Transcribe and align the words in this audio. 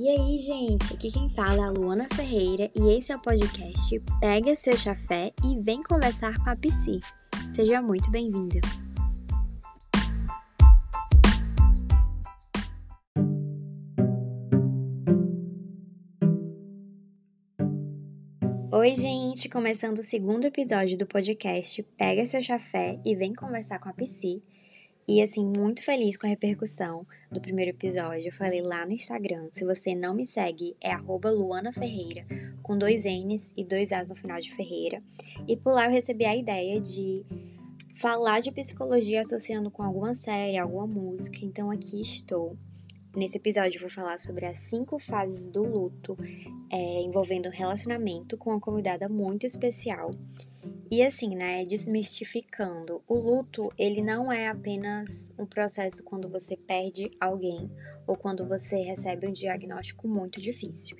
E 0.00 0.08
aí, 0.08 0.38
gente, 0.38 0.94
aqui 0.94 1.10
quem 1.10 1.28
fala 1.28 1.56
é 1.56 1.64
a 1.64 1.70
Luana 1.70 2.06
Ferreira 2.14 2.70
e 2.72 2.96
esse 2.96 3.10
é 3.10 3.16
o 3.16 3.20
podcast 3.20 4.00
Pega 4.20 4.54
seu 4.54 4.76
chafé 4.76 5.32
e 5.44 5.60
vem 5.60 5.82
conversar 5.82 6.38
com 6.38 6.48
a 6.48 6.54
Psi. 6.54 7.00
Seja 7.52 7.82
muito 7.82 8.08
bem-vinda. 8.08 8.60
Oi, 18.70 18.94
gente! 18.94 19.48
Começando 19.48 19.98
o 19.98 20.04
segundo 20.04 20.44
episódio 20.44 20.96
do 20.96 21.08
podcast 21.08 21.82
Pega 21.98 22.24
seu 22.24 22.40
chafé 22.40 23.00
e 23.04 23.16
vem 23.16 23.34
conversar 23.34 23.80
com 23.80 23.88
a 23.88 23.92
Psi. 23.92 24.40
E 25.08 25.22
assim, 25.22 25.46
muito 25.46 25.82
feliz 25.82 26.18
com 26.18 26.26
a 26.26 26.28
repercussão 26.28 27.06
do 27.32 27.40
primeiro 27.40 27.70
episódio. 27.70 28.26
Eu 28.26 28.32
falei 28.32 28.60
lá 28.60 28.84
no 28.84 28.92
Instagram. 28.92 29.48
Se 29.50 29.64
você 29.64 29.94
não 29.94 30.14
me 30.14 30.26
segue, 30.26 30.76
é 30.82 30.94
Luana 30.94 31.72
Ferreira, 31.72 32.26
com 32.62 32.76
dois 32.76 33.06
N's 33.06 33.54
e 33.56 33.64
dois 33.64 33.90
A's 33.90 34.06
no 34.06 34.14
final 34.14 34.38
de 34.38 34.54
Ferreira. 34.54 34.98
E 35.48 35.56
por 35.56 35.72
lá 35.72 35.86
eu 35.86 35.90
recebi 35.90 36.26
a 36.26 36.36
ideia 36.36 36.78
de 36.78 37.24
falar 37.94 38.40
de 38.40 38.52
psicologia 38.52 39.22
associando 39.22 39.70
com 39.70 39.82
alguma 39.82 40.12
série, 40.12 40.58
alguma 40.58 40.86
música. 40.86 41.38
Então 41.42 41.70
aqui 41.70 42.02
estou. 42.02 42.54
Nesse 43.16 43.38
episódio 43.38 43.78
eu 43.78 43.80
vou 43.80 43.90
falar 43.90 44.18
sobre 44.18 44.44
as 44.44 44.58
cinco 44.58 44.98
fases 44.98 45.48
do 45.48 45.62
luto 45.64 46.18
é, 46.70 47.00
envolvendo 47.00 47.48
relacionamento 47.48 48.36
com 48.36 48.50
uma 48.50 48.60
convidada 48.60 49.08
muito 49.08 49.46
especial 49.46 50.10
e 50.90 51.02
assim, 51.02 51.36
né, 51.36 51.66
desmistificando, 51.66 53.02
o 53.06 53.14
luto, 53.14 53.70
ele 53.76 54.02
não 54.02 54.32
é 54.32 54.48
apenas 54.48 55.30
um 55.38 55.44
processo 55.44 56.02
quando 56.02 56.28
você 56.28 56.56
perde 56.56 57.10
alguém 57.20 57.70
ou 58.06 58.16
quando 58.16 58.46
você 58.46 58.76
recebe 58.76 59.26
um 59.26 59.32
diagnóstico 59.32 60.08
muito 60.08 60.40
difícil. 60.40 60.96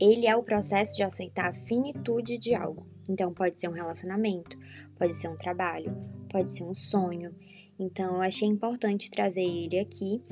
Ele 0.00 0.26
é 0.26 0.36
o 0.36 0.44
processo 0.44 0.96
de 0.96 1.02
aceitar 1.02 1.50
a 1.50 1.52
finitude 1.52 2.38
de 2.38 2.54
algo. 2.54 2.86
Então, 3.08 3.34
pode 3.34 3.58
ser 3.58 3.68
um 3.68 3.72
relacionamento, 3.72 4.56
pode 4.96 5.14
ser 5.14 5.28
um 5.28 5.36
trabalho, 5.36 5.92
pode 6.28 6.50
ser 6.52 6.62
um 6.62 6.74
sonho. 6.74 7.34
Então, 7.76 8.14
eu 8.14 8.22
achei 8.22 8.46
importante 8.46 9.10
trazer 9.10 9.42
ele 9.42 9.80
aqui, 9.80 10.22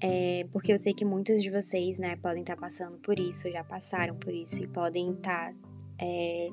é, 0.00 0.44
porque 0.50 0.72
eu 0.72 0.78
sei 0.78 0.92
que 0.92 1.04
muitos 1.04 1.40
de 1.40 1.50
vocês, 1.50 2.00
né, 2.00 2.16
podem 2.16 2.40
estar 2.40 2.56
passando 2.56 2.98
por 2.98 3.16
isso, 3.18 3.48
já 3.48 3.62
passaram 3.62 4.16
por 4.16 4.34
isso 4.34 4.60
e 4.60 4.66
podem 4.66 5.12
estar. 5.12 5.54
É, 6.00 6.48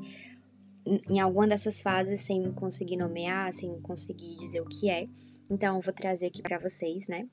em 0.85 1.19
alguma 1.19 1.47
dessas 1.47 1.81
fases 1.81 2.21
sem 2.21 2.51
conseguir 2.53 2.97
nomear, 2.97 3.53
sem 3.53 3.79
conseguir 3.81 4.35
dizer 4.35 4.61
o 4.61 4.65
que 4.65 4.89
é. 4.89 5.07
Então, 5.49 5.75
eu 5.75 5.81
vou 5.81 5.93
trazer 5.93 6.27
aqui 6.27 6.41
para 6.41 6.57
vocês, 6.57 7.07
né? 7.07 7.27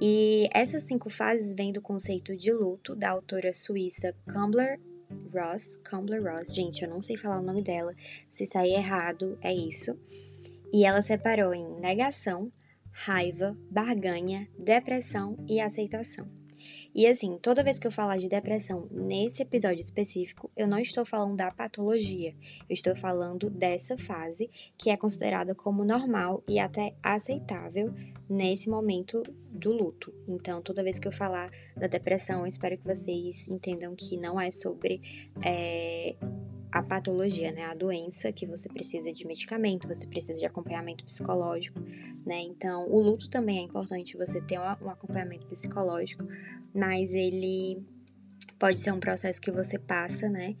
E 0.00 0.48
essas 0.52 0.84
cinco 0.84 1.10
fases 1.10 1.52
vêm 1.52 1.72
do 1.72 1.82
conceito 1.82 2.36
de 2.36 2.52
luto 2.52 2.96
da 2.96 3.10
autora 3.10 3.52
suíça 3.52 4.14
Kumbler 4.26 4.80
Ross. 5.32 5.78
Kumbler 5.88 6.22
Ross, 6.22 6.54
gente, 6.54 6.82
eu 6.82 6.88
não 6.88 7.00
sei 7.02 7.16
falar 7.16 7.40
o 7.40 7.44
nome 7.44 7.62
dela. 7.62 7.94
Se 8.30 8.46
sair 8.46 8.72
errado, 8.72 9.38
é 9.40 9.54
isso. 9.54 9.96
E 10.72 10.84
ela 10.84 11.02
separou 11.02 11.54
em 11.54 11.78
negação, 11.78 12.50
raiva, 12.90 13.56
barganha, 13.70 14.48
depressão 14.58 15.36
e 15.46 15.60
aceitação. 15.60 16.41
E 16.94 17.06
assim, 17.06 17.38
toda 17.38 17.64
vez 17.64 17.78
que 17.78 17.86
eu 17.86 17.90
falar 17.90 18.18
de 18.18 18.28
depressão 18.28 18.86
nesse 18.90 19.42
episódio 19.42 19.80
específico, 19.80 20.50
eu 20.56 20.66
não 20.66 20.78
estou 20.78 21.04
falando 21.06 21.36
da 21.36 21.50
patologia, 21.50 22.34
eu 22.68 22.74
estou 22.74 22.94
falando 22.94 23.48
dessa 23.48 23.96
fase 23.96 24.50
que 24.76 24.90
é 24.90 24.96
considerada 24.96 25.54
como 25.54 25.84
normal 25.84 26.42
e 26.46 26.58
até 26.58 26.94
aceitável 27.02 27.94
nesse 28.28 28.68
momento 28.68 29.22
do 29.50 29.72
luto. 29.72 30.12
Então, 30.28 30.60
toda 30.60 30.82
vez 30.82 30.98
que 30.98 31.08
eu 31.08 31.12
falar 31.12 31.50
da 31.76 31.86
depressão, 31.86 32.40
eu 32.40 32.46
espero 32.46 32.76
que 32.76 32.84
vocês 32.84 33.48
entendam 33.48 33.94
que 33.96 34.16
não 34.16 34.40
é 34.40 34.50
sobre. 34.50 35.00
É, 35.42 36.14
a 36.72 36.82
patologia, 36.82 37.52
né, 37.52 37.66
a 37.66 37.74
doença 37.74 38.32
que 38.32 38.46
você 38.46 38.66
precisa 38.66 39.12
de 39.12 39.26
medicamento, 39.26 39.86
você 39.86 40.06
precisa 40.06 40.38
de 40.38 40.46
acompanhamento 40.46 41.04
psicológico, 41.04 41.78
né? 42.24 42.40
Então, 42.40 42.88
o 42.88 42.98
luto 42.98 43.28
também 43.28 43.58
é 43.58 43.60
importante 43.60 44.16
você 44.16 44.40
ter 44.40 44.58
um 44.58 44.88
acompanhamento 44.88 45.46
psicológico, 45.46 46.24
mas 46.74 47.12
ele 47.12 47.84
pode 48.58 48.80
ser 48.80 48.92
um 48.92 49.00
processo 49.00 49.40
que 49.40 49.50
você 49.50 49.78
passa, 49.78 50.28
né? 50.28 50.56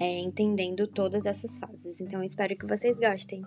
É, 0.00 0.20
entendendo 0.20 0.86
todas 0.86 1.26
essas 1.26 1.58
fases. 1.58 2.00
Então, 2.00 2.20
eu 2.20 2.24
espero 2.24 2.56
que 2.56 2.66
vocês 2.66 2.98
gostem. 2.98 3.42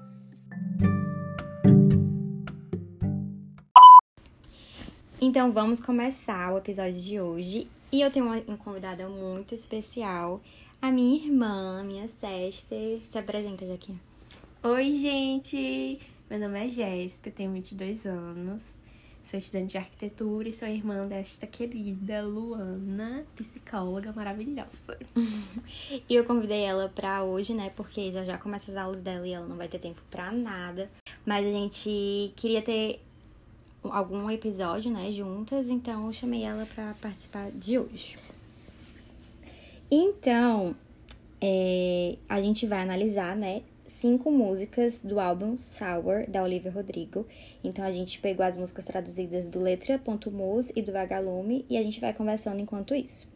Então, 5.20 5.52
vamos 5.52 5.82
começar 5.82 6.54
o 6.54 6.58
episódio 6.58 7.02
de 7.02 7.20
hoje. 7.20 7.68
E 7.92 8.02
eu 8.02 8.12
tenho 8.12 8.26
uma 8.26 8.58
convidada 8.58 9.08
muito 9.10 9.56
especial, 9.56 10.42
a 10.82 10.92
minha 10.92 11.26
irmã, 11.26 11.84
minha 11.84 12.08
Sester. 12.08 13.02
Se 13.10 13.18
apresenta, 13.18 13.66
Jaquinha. 13.66 14.00
Oi, 14.62 14.92
gente! 15.00 16.00
Meu 16.30 16.40
nome 16.40 16.66
é 16.66 16.70
Jéssica, 16.70 17.32
tenho 17.32 17.52
22 17.54 18.06
anos. 18.06 18.76
Sou 19.26 19.40
estudante 19.40 19.72
de 19.72 19.78
arquitetura 19.80 20.48
e 20.48 20.54
sou 20.54 20.68
irmã 20.68 21.08
desta 21.08 21.48
querida 21.48 22.22
Luana, 22.22 23.26
psicóloga 23.36 24.14
maravilhosa. 24.14 25.00
e 26.08 26.14
eu 26.14 26.24
convidei 26.26 26.62
ela 26.62 26.90
pra 26.90 27.24
hoje, 27.24 27.52
né? 27.52 27.72
Porque 27.76 28.12
já 28.12 28.24
já 28.24 28.38
começa 28.38 28.70
as 28.70 28.78
aulas 28.78 29.02
dela 29.02 29.28
e 29.28 29.34
ela 29.34 29.48
não 29.48 29.58
vai 29.58 29.68
ter 29.68 29.80
tempo 29.80 30.00
pra 30.12 30.32
nada. 30.32 30.92
Mas 31.26 31.44
a 31.44 31.50
gente 31.50 32.34
queria 32.36 32.62
ter 32.62 33.02
algum 33.84 34.30
episódio, 34.30 34.92
né, 34.92 35.12
juntas, 35.12 35.70
então 35.70 36.06
eu 36.06 36.14
chamei 36.14 36.44
ela 36.44 36.68
pra 36.68 36.94
participar 37.02 37.50
de 37.50 37.80
hoje. 37.80 38.18
Então, 39.90 40.76
é, 41.42 42.16
a 42.30 42.40
gente 42.40 42.68
vai 42.68 42.84
analisar, 42.84 43.36
né, 43.36 43.64
cinco 43.96 44.30
músicas 44.30 45.00
do 45.00 45.20
álbum 45.20 45.56
Sour, 45.56 46.30
da 46.30 46.44
Olivia 46.44 46.72
Rodrigo. 46.72 47.26
Então 47.64 47.84
a 47.84 47.92
gente 47.92 48.20
pegou 48.20 48.46
as 48.46 48.58
músicas 48.58 48.86
traduzidas 48.86 49.48
do 49.48 49.60
Letra.mus 49.60 50.72
e 50.76 50.82
do 50.82 50.92
Vagalume 50.92 51.66
e 51.70 51.78
a 51.78 51.84
gente 51.84 52.02
vai 52.02 52.14
conversando 52.14 52.60
enquanto 52.60 52.94
isso. 52.94 53.28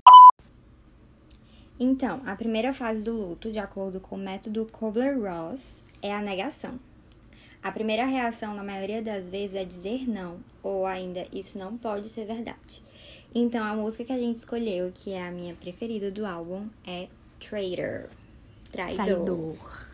Então, 1.80 2.22
a 2.26 2.36
primeira 2.36 2.74
fase 2.74 3.02
do 3.02 3.14
luto, 3.14 3.52
de 3.52 3.60
acordo 3.60 4.02
com 4.02 4.16
o 4.16 4.20
método 4.20 4.68
Kobler-Ross, 4.70 5.82
é 6.02 6.14
a 6.14 6.22
negação. 6.22 6.78
A 7.64 7.72
primeira 7.72 8.06
reação, 8.06 8.54
na 8.54 8.64
maioria 8.64 9.02
das 9.02 9.30
vezes, 9.30 9.56
é 9.56 9.64
dizer 9.64 10.10
não, 10.10 10.40
ou 10.62 10.86
ainda 10.86 11.26
isso 11.32 11.58
não 11.58 11.78
pode 11.78 12.10
ser 12.10 12.26
verdade. 12.26 12.84
Então, 13.34 13.64
a 13.64 13.74
música 13.74 14.04
que 14.04 14.12
a 14.12 14.18
gente 14.18 14.36
escolheu, 14.36 14.92
que 14.94 15.14
é 15.14 15.26
a 15.26 15.32
minha 15.32 15.54
preferida 15.56 16.12
do 16.12 16.26
álbum, 16.26 16.68
é 16.86 17.08
Traitor. 17.40 18.10
Traidor. 18.72 19.06
Traidor. 19.06 19.89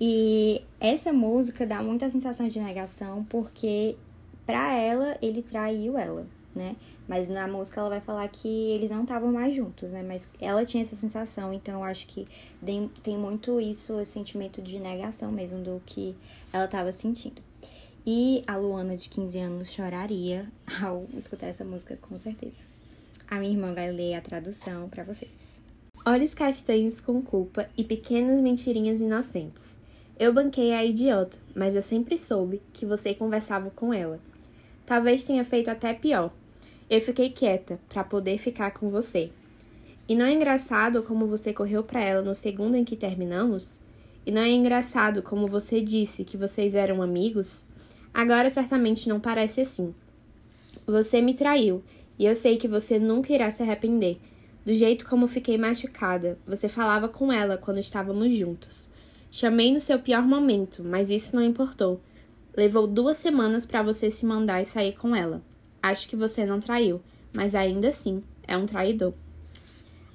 E 0.00 0.62
essa 0.78 1.12
música 1.12 1.66
dá 1.66 1.82
muita 1.82 2.10
sensação 2.10 2.48
de 2.48 2.60
negação 2.60 3.24
porque 3.24 3.96
para 4.44 4.74
ela 4.74 5.16
ele 5.22 5.42
traiu 5.42 5.96
ela, 5.96 6.26
né? 6.54 6.76
Mas 7.08 7.28
na 7.28 7.48
música 7.48 7.80
ela 7.80 7.88
vai 7.88 8.00
falar 8.00 8.28
que 8.28 8.48
eles 8.72 8.90
não 8.90 9.02
estavam 9.02 9.32
mais 9.32 9.54
juntos, 9.54 9.90
né? 9.90 10.02
Mas 10.02 10.28
ela 10.40 10.66
tinha 10.66 10.82
essa 10.82 10.94
sensação, 10.94 11.52
então 11.52 11.76
eu 11.76 11.84
acho 11.84 12.06
que 12.06 12.26
tem 13.02 13.16
muito 13.16 13.58
isso, 13.58 13.98
esse 14.00 14.12
sentimento 14.12 14.60
de 14.60 14.78
negação 14.78 15.32
mesmo 15.32 15.60
do 15.60 15.80
que 15.86 16.14
ela 16.52 16.66
estava 16.66 16.92
sentindo. 16.92 17.40
E 18.04 18.44
a 18.46 18.56
Luana 18.56 18.96
de 18.96 19.08
15 19.08 19.38
anos 19.38 19.70
choraria 19.70 20.46
ao 20.82 21.06
escutar 21.16 21.46
essa 21.46 21.64
música, 21.64 21.96
com 21.96 22.18
certeza. 22.18 22.62
A 23.28 23.36
minha 23.36 23.52
irmã 23.52 23.72
vai 23.72 23.90
ler 23.90 24.14
a 24.14 24.20
tradução 24.20 24.88
para 24.88 25.04
vocês. 25.04 25.56
Olhos 26.04 26.34
castanhos 26.34 27.00
com 27.00 27.20
culpa 27.22 27.68
e 27.76 27.82
pequenas 27.82 28.40
mentirinhas 28.40 29.00
inocentes 29.00 29.75
eu 30.18 30.32
banquei 30.32 30.72
a 30.72 30.82
idiota, 30.82 31.36
mas 31.54 31.76
eu 31.76 31.82
sempre 31.82 32.16
soube 32.16 32.62
que 32.72 32.86
você 32.86 33.12
conversava 33.12 33.70
com 33.70 33.92
ela. 33.92 34.18
Talvez 34.86 35.24
tenha 35.24 35.44
feito 35.44 35.70
até 35.70 35.92
pior. 35.92 36.32
Eu 36.88 37.02
fiquei 37.02 37.28
quieta 37.28 37.78
para 37.88 38.02
poder 38.02 38.38
ficar 38.38 38.70
com 38.70 38.88
você. 38.88 39.30
E 40.08 40.14
não 40.14 40.24
é 40.24 40.32
engraçado 40.32 41.02
como 41.02 41.26
você 41.26 41.52
correu 41.52 41.82
para 41.82 42.00
ela 42.00 42.22
no 42.22 42.34
segundo 42.34 42.76
em 42.76 42.84
que 42.84 42.96
terminamos? 42.96 43.78
E 44.24 44.30
não 44.30 44.40
é 44.40 44.48
engraçado 44.48 45.22
como 45.22 45.46
você 45.46 45.82
disse 45.82 46.24
que 46.24 46.36
vocês 46.36 46.74
eram 46.74 47.02
amigos? 47.02 47.66
Agora 48.14 48.48
certamente 48.48 49.10
não 49.10 49.20
parece 49.20 49.60
assim. 49.60 49.94
Você 50.86 51.20
me 51.20 51.34
traiu, 51.34 51.82
e 52.18 52.24
eu 52.24 52.34
sei 52.34 52.56
que 52.56 52.66
você 52.66 52.98
nunca 52.98 53.34
irá 53.34 53.50
se 53.50 53.62
arrepender. 53.62 54.18
Do 54.64 54.72
jeito 54.72 55.04
como 55.04 55.28
fiquei 55.28 55.58
machucada, 55.58 56.38
você 56.46 56.68
falava 56.68 57.08
com 57.08 57.30
ela 57.30 57.58
quando 57.58 57.78
estávamos 57.78 58.34
juntos. 58.34 58.88
Chamei 59.30 59.72
no 59.72 59.80
seu 59.80 59.98
pior 59.98 60.22
momento, 60.22 60.82
mas 60.84 61.10
isso 61.10 61.34
não 61.34 61.42
importou. 61.42 62.00
Levou 62.56 62.86
duas 62.86 63.18
semanas 63.18 63.66
para 63.66 63.82
você 63.82 64.10
se 64.10 64.24
mandar 64.24 64.62
e 64.62 64.64
sair 64.64 64.92
com 64.92 65.14
ela. 65.14 65.42
Acho 65.82 66.08
que 66.08 66.16
você 66.16 66.44
não 66.44 66.58
traiu, 66.58 67.00
mas 67.32 67.54
ainda 67.54 67.88
assim 67.88 68.22
é 68.46 68.56
um 68.56 68.66
traidor. 68.66 69.12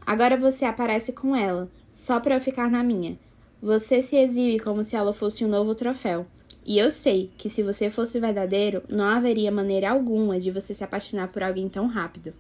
Agora 0.06 0.36
você 0.36 0.66
aparece 0.66 1.14
com 1.14 1.36
ela, 1.36 1.70
só 1.94 2.20
para 2.20 2.36
eu 2.36 2.42
ficar 2.42 2.70
na 2.70 2.84
minha. 2.84 3.18
Você 3.62 4.02
se 4.02 4.16
exibe 4.16 4.60
como 4.60 4.84
se 4.84 4.96
ela 4.96 5.14
fosse 5.14 5.46
um 5.46 5.48
novo 5.48 5.76
troféu. 5.76 6.26
E 6.66 6.80
eu 6.80 6.92
sei 6.92 7.32
que 7.38 7.50
se 7.50 7.62
você 7.64 7.90
fosse 7.90 8.20
verdadeiro, 8.20 8.84
não 8.90 9.06
haveria 9.06 9.52
maneira 9.52 9.92
alguma 9.92 10.40
de 10.40 10.52
você 10.52 10.74
se 10.74 10.84
apaixonar 10.84 11.28
por 11.28 11.44
alguém 11.44 11.70
tão 11.70 11.88
rápido. 11.88 12.34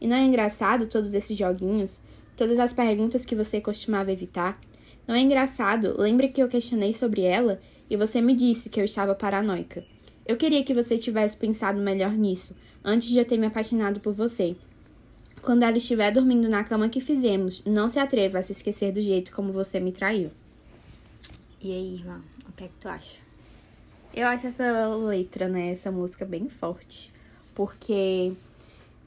E 0.00 0.06
não 0.06 0.16
é 0.16 0.22
engraçado 0.22 0.86
todos 0.86 1.14
esses 1.14 1.36
joguinhos? 1.36 2.00
Todas 2.36 2.58
as 2.58 2.72
perguntas 2.72 3.24
que 3.24 3.34
você 3.34 3.60
costumava 3.60 4.12
evitar? 4.12 4.60
Não 5.06 5.14
é 5.14 5.20
engraçado? 5.20 5.94
Lembra 6.00 6.28
que 6.28 6.42
eu 6.42 6.48
questionei 6.48 6.92
sobre 6.92 7.22
ela 7.22 7.60
e 7.88 7.96
você 7.96 8.20
me 8.20 8.34
disse 8.34 8.68
que 8.68 8.80
eu 8.80 8.84
estava 8.84 9.14
paranoica. 9.14 9.84
Eu 10.26 10.36
queria 10.36 10.64
que 10.64 10.72
você 10.72 10.96
tivesse 10.96 11.36
pensado 11.36 11.78
melhor 11.78 12.12
nisso, 12.12 12.56
antes 12.82 13.08
de 13.08 13.18
eu 13.18 13.24
ter 13.24 13.36
me 13.36 13.46
apaixonado 13.46 14.00
por 14.00 14.14
você. 14.14 14.56
Quando 15.42 15.62
ela 15.62 15.76
estiver 15.76 16.10
dormindo 16.10 16.48
na 16.48 16.64
cama 16.64 16.88
que 16.88 17.00
fizemos, 17.00 17.62
não 17.66 17.86
se 17.86 17.98
atreva 17.98 18.38
a 18.38 18.42
se 18.42 18.52
esquecer 18.52 18.92
do 18.92 19.02
jeito 19.02 19.32
como 19.32 19.52
você 19.52 19.78
me 19.78 19.92
traiu. 19.92 20.30
E 21.60 21.70
aí, 21.70 21.94
irmã, 21.96 22.22
o 22.48 22.52
que 22.52 22.64
é 22.64 22.68
que 22.68 22.74
tu 22.80 22.88
acha? 22.88 23.16
Eu 24.14 24.26
acho 24.28 24.46
essa 24.46 24.86
letra, 24.96 25.48
né, 25.48 25.72
essa 25.72 25.90
música 25.90 26.24
bem 26.24 26.48
forte, 26.48 27.12
porque 27.54 28.32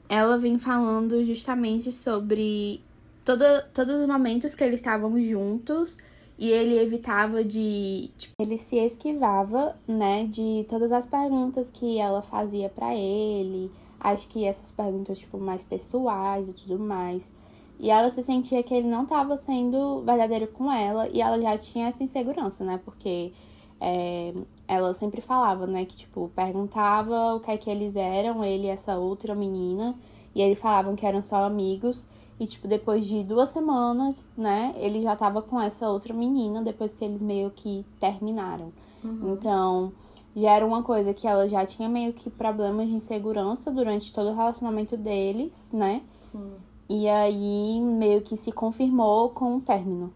ela 0.08 0.38
vem 0.38 0.58
falando 0.58 1.24
justamente 1.24 1.90
sobre 1.90 2.80
todo, 3.28 3.44
todos 3.74 4.00
os 4.00 4.06
momentos 4.06 4.54
que 4.54 4.64
eles 4.64 4.80
estavam 4.80 5.20
juntos 5.20 5.98
e 6.38 6.50
ele 6.50 6.78
evitava 6.78 7.44
de. 7.44 8.10
Tipo, 8.16 8.34
ele 8.40 8.56
se 8.56 8.76
esquivava, 8.76 9.76
né, 9.86 10.24
de 10.24 10.64
todas 10.66 10.92
as 10.92 11.04
perguntas 11.04 11.68
que 11.68 11.98
ela 11.98 12.22
fazia 12.22 12.70
para 12.70 12.94
ele. 12.94 13.70
Acho 14.00 14.28
que 14.28 14.46
essas 14.46 14.70
perguntas, 14.70 15.18
tipo, 15.18 15.36
mais 15.36 15.62
pessoais 15.62 16.48
e 16.48 16.54
tudo 16.54 16.78
mais. 16.78 17.30
E 17.78 17.90
ela 17.90 18.10
se 18.10 18.22
sentia 18.22 18.62
que 18.62 18.72
ele 18.72 18.88
não 18.88 19.02
estava 19.02 19.36
sendo 19.36 20.02
verdadeiro 20.02 20.48
com 20.48 20.72
ela 20.72 21.08
e 21.12 21.20
ela 21.20 21.40
já 21.40 21.58
tinha 21.58 21.88
essa 21.88 22.02
insegurança, 22.02 22.64
né? 22.64 22.80
Porque 22.84 23.32
é, 23.80 24.32
ela 24.66 24.94
sempre 24.94 25.20
falava, 25.20 25.66
né? 25.66 25.84
Que, 25.84 25.96
tipo, 25.96 26.30
perguntava 26.34 27.34
o 27.34 27.40
que 27.40 27.50
é 27.50 27.56
que 27.58 27.68
eles 27.68 27.94
eram, 27.94 28.42
ele 28.42 28.68
e 28.68 28.70
essa 28.70 28.96
outra 28.96 29.34
menina. 29.34 29.94
E 30.34 30.40
eles 30.40 30.58
falavam 30.58 30.96
que 30.96 31.04
eram 31.04 31.20
só 31.20 31.44
amigos. 31.44 32.08
E, 32.40 32.46
tipo, 32.46 32.68
depois 32.68 33.06
de 33.06 33.24
duas 33.24 33.48
semanas, 33.48 34.28
né, 34.36 34.72
ele 34.76 35.00
já 35.00 35.16
tava 35.16 35.42
com 35.42 35.60
essa 35.60 35.88
outra 35.88 36.14
menina, 36.14 36.62
depois 36.62 36.94
que 36.94 37.04
eles 37.04 37.20
meio 37.20 37.50
que 37.50 37.84
terminaram. 37.98 38.72
Uhum. 39.02 39.32
Então, 39.32 39.92
já 40.36 40.52
era 40.52 40.64
uma 40.64 40.82
coisa 40.82 41.12
que 41.12 41.26
ela 41.26 41.48
já 41.48 41.66
tinha 41.66 41.88
meio 41.88 42.12
que 42.12 42.30
problemas 42.30 42.88
de 42.88 42.94
insegurança 42.94 43.72
durante 43.72 44.12
todo 44.12 44.30
o 44.30 44.34
relacionamento 44.34 44.96
deles, 44.96 45.72
né? 45.72 46.02
Sim. 46.30 46.52
E 46.88 47.08
aí, 47.08 47.80
meio 47.80 48.22
que 48.22 48.36
se 48.36 48.52
confirmou 48.52 49.30
com 49.30 49.56
o 49.56 49.60
término. 49.60 50.12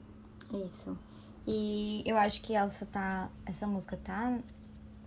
Isso. 0.52 0.96
E 1.46 2.02
eu 2.06 2.16
acho 2.16 2.40
que 2.40 2.54
Elsa 2.54 2.86
tá. 2.86 3.28
Essa 3.44 3.66
música 3.66 3.98
tá 4.02 4.38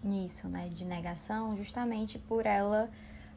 nisso, 0.04 0.48
né? 0.48 0.68
De 0.68 0.84
negação, 0.84 1.56
justamente 1.56 2.20
por 2.20 2.46
ela 2.46 2.90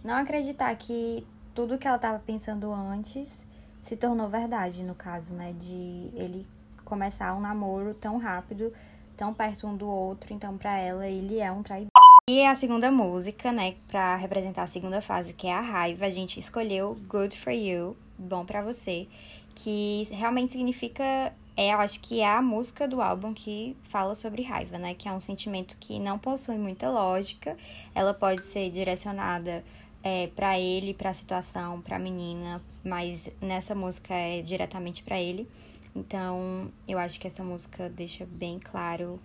não 0.04 0.14
acreditar 0.14 0.74
que 0.76 1.26
tudo 1.54 1.78
que 1.78 1.88
ela 1.88 1.98
tava 1.98 2.18
pensando 2.18 2.72
antes 2.72 3.46
se 3.82 3.96
tornou 3.96 4.28
verdade, 4.28 4.82
no 4.82 4.94
caso, 4.94 5.34
né? 5.34 5.54
De 5.58 6.10
ele 6.14 6.46
começar 6.84 7.34
um 7.34 7.40
namoro 7.40 7.94
tão 7.94 8.18
rápido, 8.18 8.72
tão 9.16 9.34
perto 9.34 9.66
um 9.66 9.76
do 9.76 9.86
outro, 9.86 10.32
então 10.32 10.56
para 10.56 10.78
ela 10.78 11.06
ele 11.06 11.38
é 11.38 11.50
um 11.52 11.62
traidor. 11.62 11.90
E 12.28 12.44
a 12.44 12.54
segunda 12.54 12.90
música, 12.90 13.50
né, 13.50 13.74
para 13.88 14.16
representar 14.16 14.62
a 14.62 14.66
segunda 14.66 15.00
fase, 15.00 15.32
que 15.32 15.46
é 15.46 15.54
a 15.54 15.60
raiva, 15.60 16.04
a 16.04 16.10
gente 16.10 16.38
escolheu 16.38 16.98
Good 17.08 17.38
for 17.38 17.52
You, 17.52 17.96
bom 18.18 18.44
para 18.44 18.62
você, 18.62 19.08
que 19.54 20.06
realmente 20.10 20.52
significa 20.52 21.32
é, 21.58 21.74
eu 21.74 21.78
acho 21.80 21.98
que 21.98 22.20
é 22.20 22.28
a 22.28 22.40
música 22.40 22.86
do 22.86 23.02
álbum 23.02 23.34
que 23.34 23.76
fala 23.82 24.14
sobre 24.14 24.42
raiva, 24.42 24.78
né? 24.78 24.94
Que 24.94 25.08
é 25.08 25.12
um 25.12 25.18
sentimento 25.18 25.76
que 25.80 25.98
não 25.98 26.16
possui 26.16 26.56
muita 26.56 26.88
lógica. 26.88 27.56
Ela 27.92 28.14
pode 28.14 28.46
ser 28.46 28.70
direcionada 28.70 29.64
é, 30.02 30.28
para 30.28 30.58
ele, 30.58 30.94
para 30.94 31.10
a 31.10 31.14
situação, 31.14 31.80
para 31.80 31.96
a 31.96 31.98
menina, 31.98 32.62
mas 32.84 33.30
nessa 33.40 33.74
música 33.74 34.14
é 34.14 34.42
diretamente 34.42 35.02
para 35.02 35.20
ele. 35.20 35.46
Então, 35.94 36.70
eu 36.86 36.98
acho 36.98 37.18
que 37.18 37.26
essa 37.26 37.42
música 37.42 37.88
deixa 37.88 38.26
bem 38.26 38.58
claro 38.58 39.18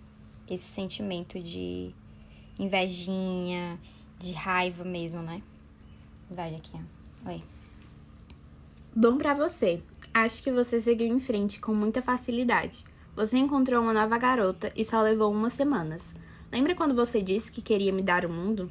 esse 0.48 0.64
sentimento 0.64 1.38
de 1.40 1.92
invejinha, 2.58 3.78
de 4.18 4.32
raiva 4.32 4.84
mesmo, 4.84 5.22
né? 5.22 5.42
Vai 6.30 6.54
aqui, 6.54 6.72
ó. 6.74 7.30
Oi. 7.30 7.42
Bom 8.94 9.16
para 9.16 9.34
você. 9.34 9.82
Acho 10.12 10.42
que 10.42 10.50
você 10.50 10.80
seguiu 10.80 11.08
em 11.08 11.20
frente 11.20 11.60
com 11.60 11.74
muita 11.74 12.02
facilidade. 12.02 12.84
Você 13.16 13.36
encontrou 13.36 13.82
uma 13.82 13.92
nova 13.92 14.18
garota 14.18 14.72
e 14.76 14.84
só 14.84 15.00
levou 15.00 15.32
umas 15.32 15.52
semanas. 15.52 16.14
Lembra 16.52 16.74
quando 16.74 16.94
você 16.94 17.22
disse 17.22 17.50
que 17.50 17.62
queria 17.62 17.92
me 17.92 18.02
dar 18.02 18.24
o 18.24 18.30
mundo? 18.32 18.70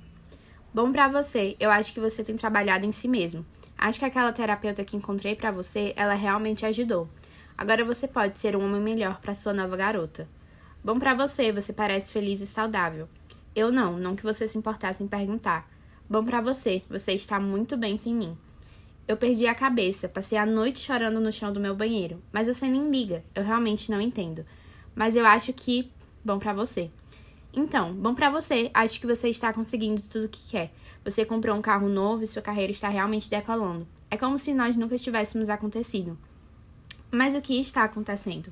Bom 0.73 0.91
para 0.91 1.07
você, 1.07 1.55
eu 1.59 1.69
acho 1.69 1.93
que 1.93 1.99
você 1.99 2.23
tem 2.23 2.35
trabalhado 2.35 2.83
em 2.83 2.91
si 2.91 3.07
mesmo. 3.07 3.45
Acho 3.77 3.99
que 3.99 4.05
aquela 4.05 4.31
terapeuta 4.31 4.83
que 4.83 4.97
encontrei 4.97 5.35
para 5.35 5.51
você, 5.51 5.93
ela 5.95 6.15
realmente 6.15 6.65
ajudou. 6.65 7.07
Agora 7.55 7.85
você 7.85 8.07
pode 8.07 8.39
ser 8.39 8.55
um 8.55 8.65
homem 8.65 8.81
melhor 8.81 9.19
para 9.21 9.35
sua 9.35 9.53
nova 9.53 9.77
garota. 9.77 10.27
Bom 10.83 10.97
para 10.97 11.13
você, 11.13 11.51
você 11.51 11.71
parece 11.71 12.11
feliz 12.11 12.41
e 12.41 12.47
saudável. 12.47 13.07
Eu 13.55 13.71
não, 13.71 13.99
não 13.99 14.15
que 14.15 14.23
você 14.23 14.47
se 14.47 14.57
importasse 14.57 15.03
em 15.03 15.07
perguntar. 15.07 15.69
Bom 16.09 16.25
para 16.25 16.41
você, 16.41 16.81
você 16.89 17.11
está 17.11 17.39
muito 17.39 17.77
bem 17.77 17.95
sem 17.95 18.15
mim. 18.15 18.35
Eu 19.07 19.15
perdi 19.15 19.45
a 19.45 19.53
cabeça, 19.53 20.09
passei 20.09 20.39
a 20.39 20.45
noite 20.45 20.79
chorando 20.79 21.19
no 21.21 21.31
chão 21.31 21.53
do 21.53 21.59
meu 21.59 21.75
banheiro, 21.75 22.19
mas 22.31 22.47
você 22.47 22.67
nem 22.67 22.89
liga, 22.89 23.23
eu 23.35 23.43
realmente 23.43 23.91
não 23.91 24.01
entendo. 24.01 24.43
Mas 24.95 25.15
eu 25.15 25.25
acho 25.27 25.53
que 25.53 25.91
bom 26.25 26.39
para 26.39 26.51
você. 26.51 26.89
Então, 27.55 27.93
bom 27.93 28.15
para 28.15 28.31
você. 28.31 28.71
Acho 28.73 28.99
que 28.99 29.05
você 29.05 29.29
está 29.29 29.53
conseguindo 29.53 30.01
tudo 30.01 30.25
o 30.25 30.29
que 30.29 30.49
quer. 30.49 30.73
Você 31.05 31.23
comprou 31.23 31.55
um 31.55 31.61
carro 31.61 31.87
novo 31.87 32.23
e 32.23 32.27
sua 32.27 32.41
carreira 32.41 32.71
está 32.71 32.89
realmente 32.89 33.29
decolando. 33.29 33.87
É 34.09 34.17
como 34.17 34.37
se 34.37 34.53
nós 34.53 34.75
nunca 34.75 34.97
tivéssemos 34.97 35.49
acontecido. 35.49 36.17
Mas 37.11 37.35
o 37.35 37.41
que 37.41 37.59
está 37.59 37.83
acontecendo? 37.83 38.51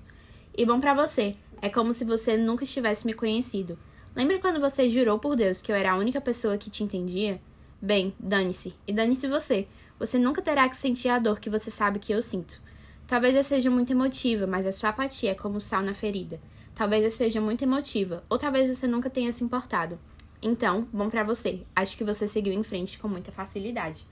E 0.56 0.66
bom 0.66 0.80
para 0.80 0.94
você. 0.94 1.36
É 1.60 1.70
como 1.70 1.94
se 1.94 2.06
você 2.06 2.38
nunca 2.38 2.64
tivesse 2.64 3.08
me 3.08 3.14
conhecido. 3.14 3.78
Lembra 4.16 4.38
quando 4.38 4.60
você 4.60 4.88
jurou 4.88 5.18
por 5.18 5.36
Deus 5.36 5.62
que 5.62 5.72
eu 5.72 5.76
era 5.76 5.94
a 5.94 5.98
única 5.98 6.22
pessoa 6.22 6.58
que 6.58 6.70
te 6.70 6.84
entendia? 6.84 7.42
Bem, 7.82 8.14
dane-se. 8.20 8.76
E 8.86 8.94
dane-se 8.94 9.28
você. 9.28 9.68
Você 9.98 10.20
nunca 10.20 10.44
terá 10.44 10.70
que 10.70 10.78
sentir 10.78 11.10
a 11.10 11.18
dor 11.18 11.40
que 11.40 11.50
você 11.50 11.72
sabe 11.72 11.98
que 11.98 12.14
eu 12.14 12.22
sinto. 12.22 12.62
Talvez 13.08 13.36
eu 13.36 13.44
seja 13.44 13.72
muito 13.72 13.92
emotiva, 13.92 14.46
mas 14.46 14.68
a 14.68 14.72
sua 14.72 14.90
apatia 14.90 15.32
é 15.32 15.36
como 15.36 15.60
sal 15.60 15.82
na 15.82 15.94
ferida. 15.94 16.40
Talvez 16.76 17.04
eu 17.04 17.12
seja 17.12 17.42
muito 17.42 17.64
emotiva, 17.64 18.24
ou 18.30 18.38
talvez 18.38 18.76
você 18.76 18.88
nunca 18.88 19.10
tenha 19.10 19.32
se 19.32 19.44
importado. 19.44 20.00
Então, 20.42 20.88
bom 20.92 21.10
para 21.10 21.24
você. 21.24 21.62
Acho 21.76 21.96
que 21.98 22.04
você 22.04 22.28
seguiu 22.28 22.54
em 22.54 22.64
frente 22.64 22.98
com 22.98 23.08
muita 23.08 23.32
facilidade. 23.32 24.06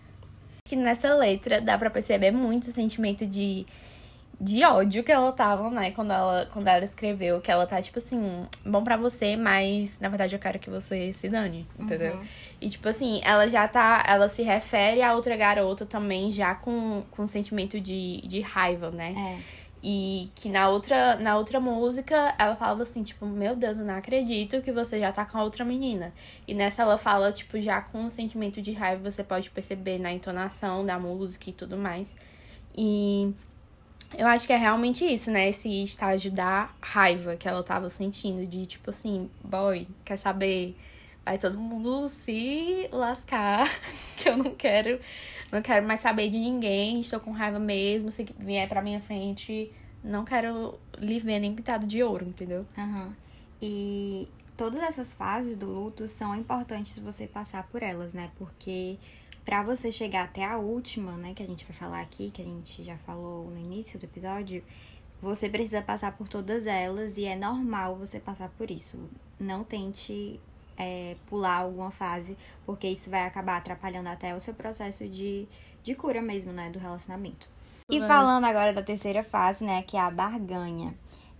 Que 0.66 0.76
nessa 0.76 1.16
letra 1.16 1.60
dá 1.60 1.78
para 1.78 1.90
perceber 1.90 2.32
muito 2.32 2.66
o 2.66 2.72
sentimento 2.72 3.26
de 3.26 3.66
de 4.42 4.64
ódio 4.64 5.04
que 5.04 5.12
ela 5.12 5.34
tava, 5.34 5.70
né, 5.70 5.92
quando 5.92 6.14
ela, 6.14 6.48
quando 6.54 6.68
ela 6.68 6.86
escreveu, 6.86 7.42
que 7.42 7.52
ela 7.52 7.68
tá, 7.68 7.82
tipo 7.82 8.00
assim, 8.00 8.48
bom 8.66 8.84
para 8.84 8.96
você, 8.96 9.36
mas 9.36 10.00
na 10.00 10.08
verdade 10.08 10.34
eu 10.34 10.40
quero 10.40 10.58
que 10.58 10.70
você 10.70 11.12
se 11.12 11.28
dane, 11.28 11.68
entendeu? 11.78 12.14
Uhum. 12.14 12.24
E, 12.62 12.70
tipo 12.70 12.88
assim, 12.88 13.20
ela 13.24 13.48
já 13.50 13.68
tá, 13.68 14.04
ela 14.08 14.30
se 14.30 14.42
refere 14.42 15.02
a 15.02 15.14
outra 15.14 15.36
garota 15.36 15.86
também, 15.86 16.32
já 16.32 16.56
com, 16.56 17.04
com 17.12 17.28
sentimento 17.28 17.82
de, 17.82 18.22
de 18.22 18.40
raiva, 18.40 18.90
né? 18.92 19.14
É. 19.18 19.59
E 19.82 20.30
que 20.36 20.50
na 20.50 20.68
outra, 20.68 21.16
na 21.16 21.38
outra 21.38 21.60
música 21.60 22.36
ela 22.38 22.56
falava 22.56 22.84
assim, 22.84 23.02
tipo, 23.02 23.26
meu 23.26 23.56
Deus, 23.56 23.80
eu 23.80 23.86
não 23.86 23.96
acredito 23.96 24.62
que 24.62 24.74
você 24.74 25.00
já 25.00 25.12
tá 25.12 25.24
com 25.24 25.38
a 25.38 25.44
outra 25.44 25.64
menina. 25.64 26.14
E 26.46 26.54
nessa 26.54 26.82
ela 26.82 26.98
fala, 26.98 27.32
tipo, 27.32 27.60
já 27.62 27.82
com 27.82 28.00
um 28.00 28.10
sentimento 28.10 28.62
de 28.62 28.74
raiva, 28.74 29.10
você 29.10 29.24
pode 29.24 29.50
perceber 29.50 29.98
na 29.98 30.12
entonação 30.12 30.86
da 30.86 31.00
música 31.00 31.50
e 31.50 31.54
tudo 31.54 31.78
mais. 31.78 32.14
E 32.76 33.34
eu 34.18 34.28
acho 34.28 34.48
que 34.48 34.54
é 34.54 34.58
realmente 34.58 35.06
isso, 35.06 35.32
né? 35.32 35.50
Esse 35.50 35.84
estágio 35.84 36.32
da 36.32 36.70
raiva 36.82 37.38
que 37.38 37.48
ela 37.48 37.64
tava 37.64 37.88
sentindo, 37.90 38.46
de 38.46 38.66
tipo 38.66 38.90
assim, 38.90 39.30
boy, 39.44 39.88
quer 40.04 40.18
saber? 40.18 40.76
Vai 41.24 41.38
todo 41.38 41.58
mundo 41.58 42.10
se 42.10 42.90
lascar, 42.92 43.66
que 44.18 44.28
eu 44.28 44.36
não 44.38 44.56
quero 44.56 45.00
não 45.52 45.62
quero 45.62 45.86
mais 45.86 46.00
saber 46.00 46.30
de 46.30 46.38
ninguém, 46.38 47.02
estou 47.02 47.20
com 47.20 47.32
raiva 47.32 47.60
mesmo. 47.60 48.12
Se 48.12 48.24
vier 48.38 48.68
pra 48.68 48.82
minha 48.82 49.00
frente, 49.00 49.72
não 50.04 50.24
quero 50.24 50.80
lhe 50.98 51.20
ver 51.20 51.40
nem 51.40 51.56
pintado 51.56 51.86
de 51.88 52.04
ouro, 52.04 52.26
entendeu? 52.26 52.66
Uhum. 52.78 53.12
E 53.62 54.28
todas 54.56 54.82
essas 54.82 55.14
fases 55.14 55.56
do 55.58 55.66
luto 55.66 56.08
são 56.08 56.36
importantes 56.36 57.00
você 57.00 57.28
passar 57.28 57.68
por 57.68 57.82
elas, 57.82 58.14
né? 58.14 58.32
Porque 58.38 58.98
para 59.44 59.64
você 59.64 59.92
chegar 59.92 60.26
até 60.26 60.46
a 60.46 60.58
última, 60.58 61.14
né, 61.14 61.34
que 61.34 61.42
a 61.42 61.48
gente 61.48 61.66
vai 61.66 61.76
falar 61.76 62.02
aqui, 62.02 62.30
que 62.30 62.42
a 62.42 62.46
gente 62.46 62.84
já 62.84 62.98
falou 62.98 63.50
no 63.50 63.58
início 63.58 63.98
do 63.98 64.06
episódio, 64.06 64.64
você 65.22 65.50
precisa 65.50 65.82
passar 65.82 66.16
por 66.16 66.28
todas 66.28 66.68
elas 66.68 67.18
e 67.18 67.26
é 67.26 67.36
normal 67.36 67.96
você 67.96 68.20
passar 68.20 68.50
por 68.50 68.70
isso. 68.70 69.00
Não 69.40 69.64
tente 69.64 70.40
é, 70.80 71.18
pular 71.28 71.58
alguma 71.58 71.92
fase, 71.92 72.38
porque 72.66 72.88
isso 72.88 73.10
vai 73.10 73.26
acabar 73.26 73.58
atrapalhando 73.58 74.08
até 74.08 74.34
o 74.34 74.40
seu 74.40 74.54
processo 74.54 75.06
de, 75.08 75.46
de 75.84 75.94
cura 75.94 76.22
mesmo, 76.22 76.54
né, 76.54 76.70
do 76.70 76.80
relacionamento. 76.80 77.50
E 77.92 78.00
falando 78.02 78.46
agora 78.46 78.72
da 78.72 78.82
terceira 78.82 79.24
fase, 79.24 79.66
né, 79.66 79.82
que 79.82 79.98
é 79.98 80.00
a 80.00 80.10
barganha. 80.10 80.94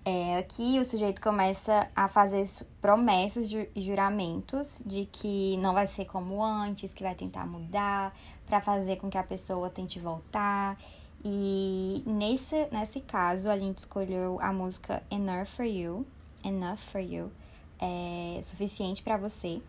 É, 0.04 0.38
aqui 0.38 0.80
o 0.80 0.86
sujeito 0.86 1.22
começa 1.22 1.88
a 1.96 2.08
fazer 2.08 2.48
promessas 2.82 3.52
e 3.52 3.82
juramentos 3.82 4.82
de 4.86 5.06
que 5.12 5.56
não 5.58 5.74
vai 5.74 5.88
ser 5.88 6.06
como 6.06 6.44
antes, 6.44 6.94
que 6.94 7.04
vai 7.04 7.14
tentar 7.14 7.46
mudar, 7.46 8.16
para 8.48 8.60
fazer 8.60 8.98
com 8.98 9.10
que 9.10 9.18
a 9.18 9.24
pessoa 9.24 9.70
tente 9.70 10.00
voltar. 10.00 10.78
E 11.24 12.02
nesse, 12.06 12.68
nesse 12.72 13.02
caso, 13.02 13.50
a 13.50 13.60
gente 13.60 13.80
escolheu 13.80 14.40
a 14.42 14.52
música 14.52 15.04
Enough 15.12 15.46
for 15.46 15.66
You, 15.66 16.06
Enough 16.44 16.78
for 16.78 17.02
You, 17.02 17.32
é 17.80 18.42
suficiente 18.44 19.02
para 19.02 19.18
você. 19.18 19.62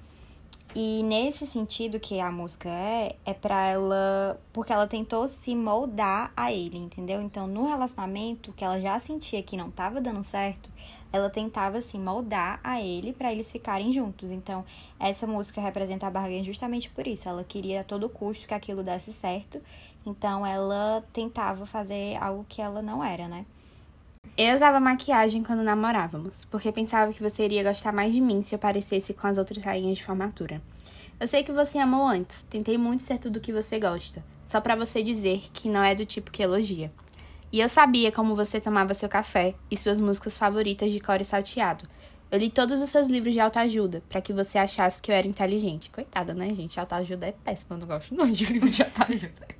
E 0.75 1.03
nesse 1.03 1.49
sentido 1.49 1.99
que 1.99 2.21
a 2.21 2.31
música 2.31 2.69
é, 2.69 3.17
é 3.25 3.35
pra 3.35 3.67
ela. 3.67 4.41
Porque 4.53 4.73
ela 4.73 4.87
tentou 4.87 5.29
se 5.29 5.55
moldar 5.57 6.33
a 6.37 6.53
ele, 6.53 6.79
entendeu? 6.79 7.21
Então, 7.21 7.49
no 7.49 7.67
relacionamento 7.67 8.53
que 8.53 8.65
ela 8.65 8.81
já 8.81 8.99
sentia 9.01 9.43
que 9.43 9.57
não 9.57 9.69
tava 9.69 10.01
dando 10.01 10.23
certo, 10.23 10.71
ela 11.13 11.29
tentava 11.29 11.81
se 11.81 11.99
moldar 11.99 12.61
a 12.63 12.81
ele 12.81 13.13
para 13.13 13.33
eles 13.33 13.51
ficarem 13.51 13.93
juntos. 13.93 14.31
Então, 14.31 14.65
essa 14.99 15.27
música 15.27 15.61
representa 15.61 16.07
a 16.07 16.11
barganha 16.11 16.45
justamente 16.45 16.89
por 16.91 17.05
isso. 17.05 17.29
Ela 17.29 17.43
queria 17.43 17.81
a 17.81 17.85
todo 17.85 18.09
custo 18.09 18.47
que 18.47 18.55
aquilo 18.55 18.85
desse 18.85 19.13
certo. 19.13 19.61
Então, 20.07 20.47
ela 20.47 21.05
tentava 21.13 21.67
fazer 21.67 22.17
algo 22.23 22.47
que 22.49 22.63
ela 22.63 22.81
não 22.81 23.03
era, 23.03 23.27
né? 23.27 23.45
Eu 24.37 24.55
usava 24.55 24.81
maquiagem 24.81 25.43
quando 25.43 25.63
namorávamos, 25.63 26.45
porque 26.47 26.73
pensava 26.73 27.13
que 27.13 27.23
você 27.23 27.45
iria 27.45 27.63
gostar 27.63 27.93
mais 27.93 28.13
de 28.13 28.21
mim 28.21 28.41
se 28.41 28.55
eu 28.55 28.59
parecesse 28.59 29.13
com 29.13 29.27
as 29.27 29.37
outras 29.37 29.63
rainhas 29.63 29.99
de 29.99 30.05
formatura. 30.05 30.63
Eu 31.19 31.27
sei 31.27 31.45
que 31.45 31.53
você 31.53 31.79
amou 31.79 32.07
antes, 32.07 32.47
tentei 32.49 32.79
muito 32.79 33.03
ser 33.03 33.19
tudo 33.19 33.37
o 33.37 33.41
que 33.41 33.53
você 33.53 33.79
gosta, 33.79 34.25
só 34.47 34.61
para 34.61 34.75
você 34.75 35.03
dizer 35.03 35.43
que 35.53 35.69
não 35.69 35.83
é 35.83 35.95
do 35.95 36.07
tipo 36.07 36.31
que 36.31 36.43
elogia. 36.43 36.91
E 37.53 37.61
eu 37.61 37.69
sabia 37.69 38.11
como 38.11 38.35
você 38.35 38.61
tomava 38.61 38.95
seu 38.95 39.09
café 39.09 39.55
e 39.71 39.77
suas 39.77 40.01
músicas 40.01 40.39
favoritas 40.39 40.91
de 40.91 41.01
core 41.01 41.25
salteado. 41.25 41.85
Eu 42.31 42.39
li 42.39 42.49
todos 42.49 42.81
os 42.81 42.89
seus 42.89 43.09
livros 43.09 43.35
de 43.35 43.41
autoajuda, 43.41 44.03
para 44.09 44.23
que 44.23 44.33
você 44.33 44.57
achasse 44.57 45.03
que 45.03 45.11
eu 45.11 45.15
era 45.17 45.27
inteligente. 45.27 45.91
Coitada, 45.91 46.33
né, 46.33 46.55
gente? 46.55 46.79
Autoajuda 46.79 47.27
é 47.27 47.33
péssima, 47.33 47.75
eu 47.77 47.81
não 47.81 47.87
gosto 47.89 48.15
não 48.15 48.31
de 48.31 48.45
livro 48.47 48.71
de 48.71 48.83
autoajuda. 48.83 49.60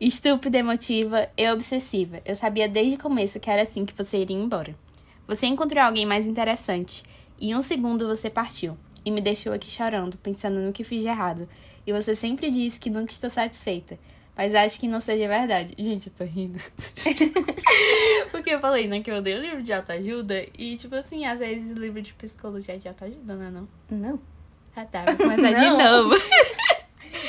Estúpida, 0.00 0.58
emotiva 0.58 1.28
e 1.36 1.50
obsessiva. 1.50 2.20
Eu 2.24 2.36
sabia 2.36 2.68
desde 2.68 2.94
o 2.94 2.98
começo 2.98 3.40
que 3.40 3.50
era 3.50 3.62
assim 3.62 3.84
que 3.84 3.94
você 3.94 4.18
iria 4.18 4.36
embora. 4.36 4.74
Você 5.26 5.46
encontrou 5.46 5.82
alguém 5.82 6.06
mais 6.06 6.26
interessante. 6.26 7.02
E 7.38 7.50
em 7.50 7.56
um 7.56 7.62
segundo 7.62 8.06
você 8.06 8.30
partiu. 8.30 8.76
E 9.04 9.10
me 9.10 9.20
deixou 9.20 9.52
aqui 9.52 9.68
chorando, 9.70 10.16
pensando 10.18 10.60
no 10.60 10.72
que 10.72 10.84
fiz 10.84 11.02
de 11.02 11.08
errado. 11.08 11.48
E 11.84 11.92
você 11.92 12.14
sempre 12.14 12.50
disse 12.50 12.78
que 12.78 12.90
nunca 12.90 13.12
estou 13.12 13.28
satisfeita. 13.28 13.98
Mas 14.36 14.54
acho 14.54 14.78
que 14.78 14.86
não 14.86 15.00
seja 15.00 15.26
verdade. 15.26 15.74
Gente, 15.76 16.06
eu 16.06 16.12
tô 16.12 16.24
rindo. 16.24 16.60
Porque 18.30 18.50
eu 18.50 18.60
falei, 18.60 18.86
né, 18.86 19.00
que 19.00 19.10
eu 19.10 19.16
odeio 19.16 19.40
livro 19.40 19.62
de 19.62 19.72
autoajuda. 19.72 20.46
E, 20.56 20.76
tipo 20.76 20.94
assim, 20.94 21.26
às 21.26 21.40
vezes 21.40 21.76
livro 21.76 22.00
de 22.00 22.12
psicologia 22.14 22.74
é 22.76 22.78
de 22.78 22.86
autoajuda, 22.86 23.34
não 23.34 23.44
é 23.44 23.50
não? 23.50 23.68
Não. 23.90 24.20
Ah, 24.76 24.84
tá. 24.84 25.04
Vou 25.06 25.16
começar 25.16 25.52
de 25.52 25.70
novo. 25.76 26.14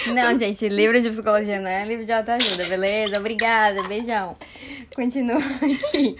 Não, 0.08 0.38
gente, 0.38 0.68
livro 0.70 1.02
de 1.02 1.10
psicologia 1.10 1.60
não 1.60 1.70
é 1.70 1.86
livro 1.86 2.06
de 2.06 2.12
autoajuda, 2.12 2.66
beleza? 2.66 3.20
Obrigada, 3.20 3.84
beijão. 3.84 4.38
Continua 4.96 5.38
aqui. 5.38 6.16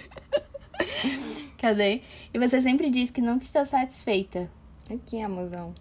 Cadê? 1.58 2.02
E 2.34 2.40
você 2.40 2.60
sempre 2.60 2.90
diz 2.90 3.10
que 3.10 3.22
nunca 3.22 3.46
está 3.46 3.66
satisfeita. 3.66 4.50
Aqui, 4.90 5.22
amorzão. 5.22 5.74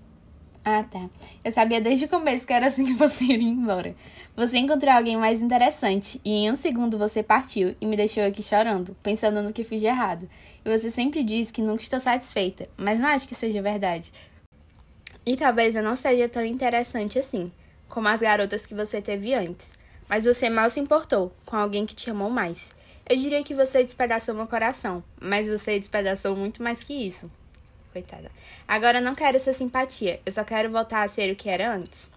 Ah, 0.64 0.84
tá. 0.84 1.08
Eu 1.42 1.50
sabia 1.50 1.80
desde 1.80 2.04
o 2.04 2.08
começo 2.08 2.46
que 2.46 2.52
era 2.52 2.66
assim 2.66 2.84
que 2.84 2.92
você 2.92 3.24
iria 3.32 3.48
embora. 3.48 3.94
Você 4.36 4.58
encontrou 4.58 4.92
alguém 4.92 5.16
mais 5.16 5.42
interessante 5.42 6.20
e 6.24 6.30
em 6.30 6.52
um 6.52 6.56
segundo 6.56 6.98
você 6.98 7.22
partiu 7.22 7.74
e 7.80 7.86
me 7.86 7.96
deixou 7.96 8.22
aqui 8.22 8.42
chorando, 8.42 8.96
pensando 9.02 9.42
no 9.42 9.52
que 9.52 9.64
fiz 9.64 9.80
de 9.80 9.86
errado. 9.86 10.28
E 10.64 10.78
você 10.78 10.90
sempre 10.90 11.24
diz 11.24 11.50
que 11.50 11.62
nunca 11.62 11.82
estou 11.82 11.98
satisfeita, 11.98 12.68
mas 12.76 13.00
não 13.00 13.08
acho 13.08 13.26
que 13.26 13.34
seja 13.34 13.62
verdade. 13.62 14.12
E 15.24 15.36
talvez 15.36 15.74
eu 15.74 15.82
não 15.82 15.96
seja 15.96 16.28
tão 16.28 16.44
interessante 16.44 17.18
assim 17.18 17.50
como 17.88 18.08
as 18.08 18.20
garotas 18.20 18.66
que 18.66 18.74
você 18.74 19.00
teve 19.00 19.34
antes, 19.34 19.70
mas 20.08 20.24
você 20.24 20.50
mal 20.50 20.68
se 20.70 20.80
importou 20.80 21.34
com 21.46 21.56
alguém 21.56 21.86
que 21.86 21.94
te 21.94 22.10
amou 22.10 22.30
mais. 22.30 22.72
Eu 23.08 23.16
diria 23.16 23.42
que 23.42 23.54
você 23.54 23.82
despedaçou 23.82 24.34
meu 24.34 24.46
coração, 24.46 25.02
mas 25.20 25.48
você 25.48 25.78
despedaçou 25.78 26.36
muito 26.36 26.62
mais 26.62 26.82
que 26.84 26.92
isso. 26.92 27.30
Coitada. 27.92 28.30
Agora 28.66 29.00
não 29.00 29.14
quero 29.14 29.36
essa 29.36 29.52
simpatia, 29.52 30.20
eu 30.24 30.32
só 30.32 30.44
quero 30.44 30.70
voltar 30.70 31.02
a 31.02 31.08
ser 31.08 31.32
o 31.32 31.36
que 31.36 31.48
era 31.48 31.72
antes. 31.72 32.10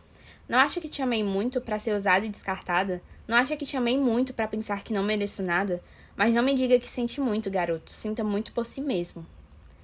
Não 0.48 0.60
acha 0.60 0.82
que 0.82 0.90
te 0.90 1.02
amei 1.02 1.24
muito 1.24 1.62
para 1.62 1.80
ser 1.80 1.96
usada 1.96 2.26
e 2.26 2.30
descartada? 2.30 3.02
Não 3.28 3.38
acha 3.38 3.56
que 3.56 3.66
te 3.66 3.78
amei 3.78 3.98
muito 3.98 4.34
para 4.34 4.48
pensar 4.48 4.84
que 4.84 4.92
não 4.92 5.04
mereço 5.04 5.42
nada? 5.42 5.82
Mas 6.16 6.34
não 6.34 6.44
me 6.44 6.54
diga 6.54 6.78
que 6.78 6.90
sente 6.90 7.22
muito, 7.22 7.50
garoto. 7.50 7.92
Sinta 7.92 8.24
muito 8.24 8.52
por 8.52 8.66
si 8.66 8.82
mesmo 8.82 9.26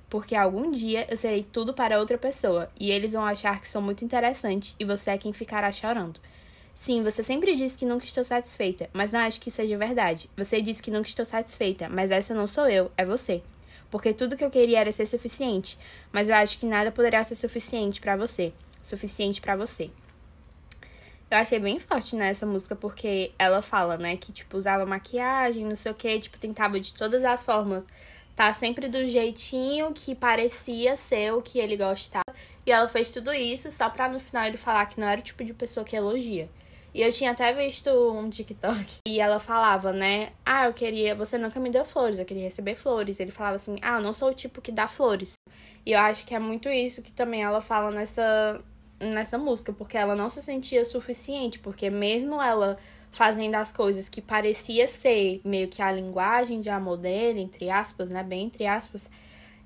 porque 0.09 0.35
algum 0.35 0.71
dia 0.71 1.05
eu 1.09 1.17
serei 1.17 1.43
tudo 1.43 1.73
para 1.73 1.99
outra 1.99 2.17
pessoa 2.17 2.69
e 2.79 2.91
eles 2.91 3.13
vão 3.13 3.25
achar 3.25 3.59
que 3.59 3.69
sou 3.69 3.81
muito 3.81 4.05
interessante 4.05 4.75
e 4.79 4.85
você 4.85 5.11
é 5.11 5.17
quem 5.17 5.33
ficará 5.33 5.71
chorando. 5.71 6.19
Sim, 6.73 7.03
você 7.03 7.23
sempre 7.23 7.55
disse 7.55 7.77
que 7.77 7.85
nunca 7.85 8.05
estou 8.05 8.23
satisfeita, 8.23 8.89
mas 8.93 9.11
não 9.11 9.19
acho 9.21 9.41
que 9.41 9.49
seja 9.49 9.77
verdade. 9.77 10.29
Você 10.37 10.61
disse 10.61 10.81
que 10.81 10.91
nunca 10.91 11.09
estou 11.09 11.25
satisfeita, 11.25 11.89
mas 11.89 12.11
essa 12.11 12.33
não 12.33 12.47
sou 12.47 12.69
eu, 12.69 12.91
é 12.95 13.03
você. 13.03 13.41
Porque 13.89 14.13
tudo 14.13 14.37
que 14.37 14.43
eu 14.43 14.51
queria 14.51 14.79
era 14.79 14.91
ser 14.91 15.07
suficiente, 15.07 15.77
mas 16.11 16.29
eu 16.29 16.35
acho 16.35 16.59
que 16.59 16.65
nada 16.65 16.91
poderá 16.91 17.23
ser 17.23 17.35
suficiente 17.35 17.99
para 17.99 18.15
você. 18.15 18.53
Suficiente 18.83 19.41
para 19.41 19.55
você. 19.55 19.89
Eu 21.29 21.39
achei 21.39 21.59
bem 21.59 21.77
forte 21.77 22.15
nessa 22.15 22.45
né, 22.45 22.53
música 22.53 22.75
porque 22.75 23.31
ela 23.37 23.61
fala, 23.61 23.97
né, 23.97 24.15
que 24.15 24.31
tipo 24.31 24.55
usava 24.55 24.85
maquiagem, 24.85 25.65
não 25.65 25.75
sei 25.75 25.91
o 25.91 25.95
que, 25.95 26.19
tipo 26.19 26.37
tentava 26.37 26.79
de 26.79 26.93
todas 26.93 27.25
as 27.25 27.43
formas 27.43 27.83
tá 28.37 28.53
sempre 28.53 28.87
do 28.87 29.03
jeitinho 29.07 29.91
que 29.91 30.13
parecia 30.13 30.95
ser 30.95 31.33
o 31.33 31.41
que 31.41 31.57
ele 31.57 31.75
gostava. 31.75 32.23
E 32.63 32.71
ela 32.71 32.87
fez 32.87 33.11
tudo 33.11 33.33
isso 33.33 33.71
só 33.71 33.89
pra 33.89 34.07
no 34.07 34.19
final 34.19 34.45
ele 34.45 34.57
falar 34.57 34.85
que 34.85 34.99
não 34.99 35.07
era 35.07 35.19
o 35.19 35.23
tipo 35.23 35.43
de 35.43 35.55
pessoa 35.55 35.83
que 35.83 35.95
elogia. 35.95 36.47
E 36.93 37.01
eu 37.01 37.11
tinha 37.11 37.31
até 37.31 37.51
visto 37.51 37.89
um 37.89 38.29
TikTok 38.29 38.97
e 39.09 39.19
ela 39.19 39.39
falava, 39.39 39.91
né? 39.91 40.33
Ah, 40.45 40.67
eu 40.67 40.73
queria. 40.73 41.15
Você 41.15 41.35
nunca 41.39 41.59
me 41.59 41.71
deu 41.71 41.83
flores, 41.83 42.19
eu 42.19 42.25
queria 42.25 42.43
receber 42.43 42.75
flores. 42.75 43.19
Ele 43.19 43.31
falava 43.31 43.55
assim: 43.55 43.79
Ah, 43.81 43.97
eu 43.97 44.01
não 44.01 44.13
sou 44.13 44.29
o 44.29 44.33
tipo 44.35 44.61
que 44.61 44.71
dá 44.71 44.87
flores. 44.87 45.33
E 45.83 45.93
eu 45.93 45.99
acho 45.99 46.23
que 46.23 46.35
é 46.35 46.39
muito 46.39 46.69
isso 46.69 47.01
que 47.01 47.11
também 47.11 47.43
ela 47.43 47.59
fala 47.59 47.89
nessa, 47.89 48.63
nessa 48.99 49.37
música, 49.39 49.73
porque 49.73 49.97
ela 49.97 50.15
não 50.15 50.29
se 50.29 50.43
sentia 50.43 50.85
suficiente, 50.85 51.57
porque 51.57 51.89
mesmo 51.89 52.39
ela 52.39 52.77
fazendo 53.11 53.55
as 53.55 53.71
coisas 53.71 54.09
que 54.09 54.21
parecia 54.21 54.87
ser 54.87 55.41
meio 55.43 55.67
que 55.67 55.81
a 55.81 55.91
linguagem 55.91 56.61
de 56.61 56.69
amor 56.69 56.97
dele, 56.97 57.41
entre 57.41 57.69
aspas, 57.69 58.09
né, 58.09 58.23
bem 58.23 58.45
entre 58.45 58.67
aspas, 58.67 59.09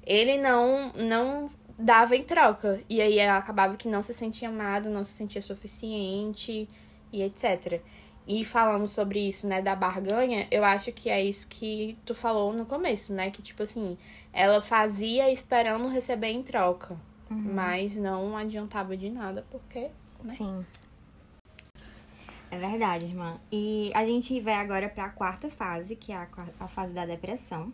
ele 0.06 0.38
não 0.38 0.92
não 0.94 1.48
dava 1.78 2.16
em 2.16 2.24
troca. 2.24 2.82
E 2.90 3.02
aí 3.02 3.18
ela 3.18 3.38
acabava 3.38 3.76
que 3.76 3.88
não 3.88 4.02
se 4.02 4.14
sentia 4.14 4.50
amada, 4.50 4.90
não 4.90 5.04
se 5.04 5.14
sentia 5.14 5.42
suficiente 5.42 6.70
e 7.12 7.24
etc. 7.24 7.82
E 8.28 8.46
falando 8.46 8.88
sobre 8.88 9.20
isso, 9.28 9.48
né, 9.48 9.62
da 9.62 9.76
barganha, 9.76 10.48
eu 10.52 10.64
acho 10.64 10.92
que 10.92 11.10
é 11.10 11.24
isso 11.24 11.48
que 11.48 11.98
tu 12.06 12.14
falou 12.14 12.54
no 12.54 12.66
começo, 12.66 13.12
né? 13.12 13.32
Que, 13.32 13.42
tipo 13.42 13.64
assim, 13.64 13.98
ela 14.32 14.62
fazia 14.62 15.32
esperando 15.32 15.88
receber 15.88 16.30
em 16.30 16.44
troca. 16.44 16.96
Uhum. 17.30 17.54
Mas 17.54 17.96
não 17.98 18.38
adiantava 18.38 18.96
de 18.96 19.10
nada, 19.10 19.46
porque. 19.50 19.90
Né? 20.24 20.34
Sim. 20.36 20.66
É 22.52 22.58
verdade, 22.58 23.06
irmã. 23.06 23.40
E 23.50 23.90
a 23.96 24.06
gente 24.06 24.38
vai 24.42 24.56
agora 24.56 24.90
para 24.90 25.06
a 25.06 25.10
quarta 25.10 25.50
fase, 25.50 25.96
que 25.96 26.12
é 26.12 26.28
a, 26.60 26.68
fase 26.68 26.92
da 26.92 27.06
depressão, 27.06 27.72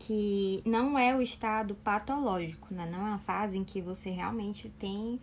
que 0.00 0.60
não 0.66 0.98
é 0.98 1.14
o 1.16 1.22
estado 1.22 1.76
patológico, 1.76 2.74
né? 2.74 2.90
Não 2.90 3.06
é 3.06 3.10
uma 3.10 3.18
fase 3.20 3.56
em 3.56 3.62
que 3.62 3.80
você 3.80 4.10
realmente 4.10 4.68
tem 4.80 5.20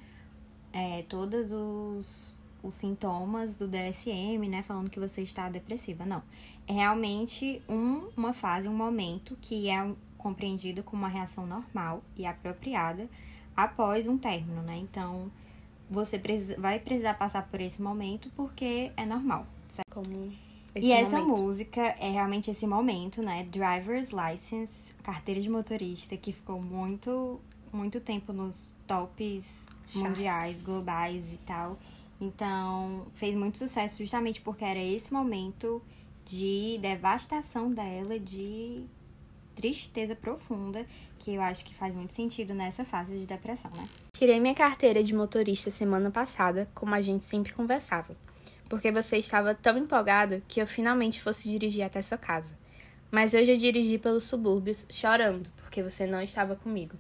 é, 0.71 1.01
todos 1.09 1.51
os, 1.51 2.33
os 2.63 2.75
sintomas 2.75 3.57
do 3.57 3.67
DSM, 3.67 4.47
né? 4.47 4.63
Falando 4.63 4.89
que 4.89 5.01
você 5.01 5.21
está 5.21 5.49
depressiva. 5.49 6.05
Não. 6.05 6.23
É 6.65 6.71
realmente 6.71 7.61
um, 7.67 8.07
uma 8.15 8.33
fase, 8.33 8.69
um 8.69 8.73
momento 8.75 9.37
que 9.41 9.69
é 9.69 9.93
compreendido 10.17 10.81
como 10.81 11.01
uma 11.01 11.09
reação 11.09 11.45
normal 11.45 12.01
e 12.15 12.25
apropriada 12.25 13.09
após 13.53 14.07
um 14.07 14.17
término, 14.17 14.61
né? 14.61 14.77
Então 14.77 15.29
você 15.89 16.21
vai 16.57 16.79
precisar 16.79 17.13
passar 17.15 17.47
por 17.47 17.61
esse 17.61 17.81
momento 17.81 18.29
porque 18.35 18.91
é 18.97 19.05
normal. 19.05 19.45
Certo? 19.69 19.93
Como 19.93 20.31
e 20.75 20.91
essa 20.91 21.19
música 21.19 21.81
é 21.99 22.11
realmente 22.11 22.51
esse 22.51 22.67
momento, 22.67 23.21
né? 23.21 23.47
Driver's 23.49 24.11
License, 24.11 24.93
carteira 25.01 25.41
de 25.41 25.49
motorista, 25.49 26.15
que 26.15 26.31
ficou 26.31 26.61
muito, 26.61 27.39
muito 27.73 27.99
tempo 27.99 28.31
nos 28.31 28.73
tops 28.85 29.67
mundiais, 29.93 30.61
globais 30.61 31.33
e 31.33 31.37
tal. 31.37 31.79
Então, 32.19 33.05
fez 33.15 33.35
muito 33.35 33.57
sucesso 33.57 33.97
justamente 33.97 34.41
porque 34.41 34.63
era 34.63 34.79
esse 34.79 35.13
momento 35.13 35.81
de 36.25 36.77
devastação 36.81 37.71
dela, 37.71 38.19
de 38.19 38.83
tristeza 39.55 40.15
profunda, 40.15 40.85
que 41.19 41.33
eu 41.33 41.41
acho 41.41 41.65
que 41.65 41.73
faz 41.73 41.93
muito 41.95 42.13
sentido 42.13 42.53
nessa 42.53 42.85
fase 42.85 43.17
de 43.17 43.25
depressão, 43.25 43.71
né? 43.75 43.87
Tirei 44.17 44.39
minha 44.39 44.55
carteira 44.55 45.03
de 45.03 45.13
motorista 45.13 45.69
semana 45.69 46.09
passada, 46.09 46.67
como 46.73 46.95
a 46.95 47.01
gente 47.01 47.23
sempre 47.23 47.53
conversava, 47.53 48.15
porque 48.67 48.91
você 48.91 49.17
estava 49.17 49.53
tão 49.53 49.77
empolgado 49.77 50.41
que 50.47 50.59
eu 50.59 50.65
finalmente 50.65 51.21
fosse 51.21 51.47
dirigir 51.47 51.85
até 51.85 52.01
sua 52.01 52.17
casa. 52.17 52.57
mas 53.11 53.35
eu 53.35 53.45
já 53.45 53.53
dirigi 53.53 53.99
pelos 53.99 54.23
subúrbios 54.23 54.87
chorando, 54.89 55.47
porque 55.57 55.83
você 55.83 56.07
não 56.07 56.19
estava 56.19 56.55
comigo. 56.55 56.95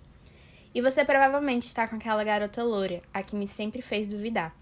E 0.75 0.79
você 0.79 1.03
provavelmente 1.03 1.65
está 1.65 1.87
com 1.87 1.95
aquela 1.95 2.23
garota 2.23 2.63
loura, 2.63 3.01
a 3.11 3.23
que 3.23 3.35
me 3.35 3.47
sempre 3.47 3.81
fez 3.81 4.07
duvidar. 4.07 4.55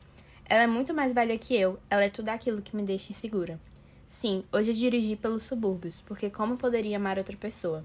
Ela 0.45 0.63
é 0.63 0.67
muito 0.67 0.93
mais 0.93 1.11
velha 1.11 1.37
que 1.37 1.53
eu, 1.53 1.77
ela 1.89 2.05
é 2.05 2.09
tudo 2.09 2.29
aquilo 2.29 2.61
que 2.61 2.73
me 2.73 2.83
deixa 2.83 3.11
insegura. 3.11 3.59
Sim, 4.07 4.45
hoje 4.49 4.71
eu 4.71 4.75
dirigi 4.75 5.17
pelos 5.17 5.43
subúrbios, 5.43 5.99
porque 5.99 6.29
como 6.29 6.57
poderia 6.57 6.95
amar 6.95 7.17
outra 7.17 7.35
pessoa? 7.35 7.83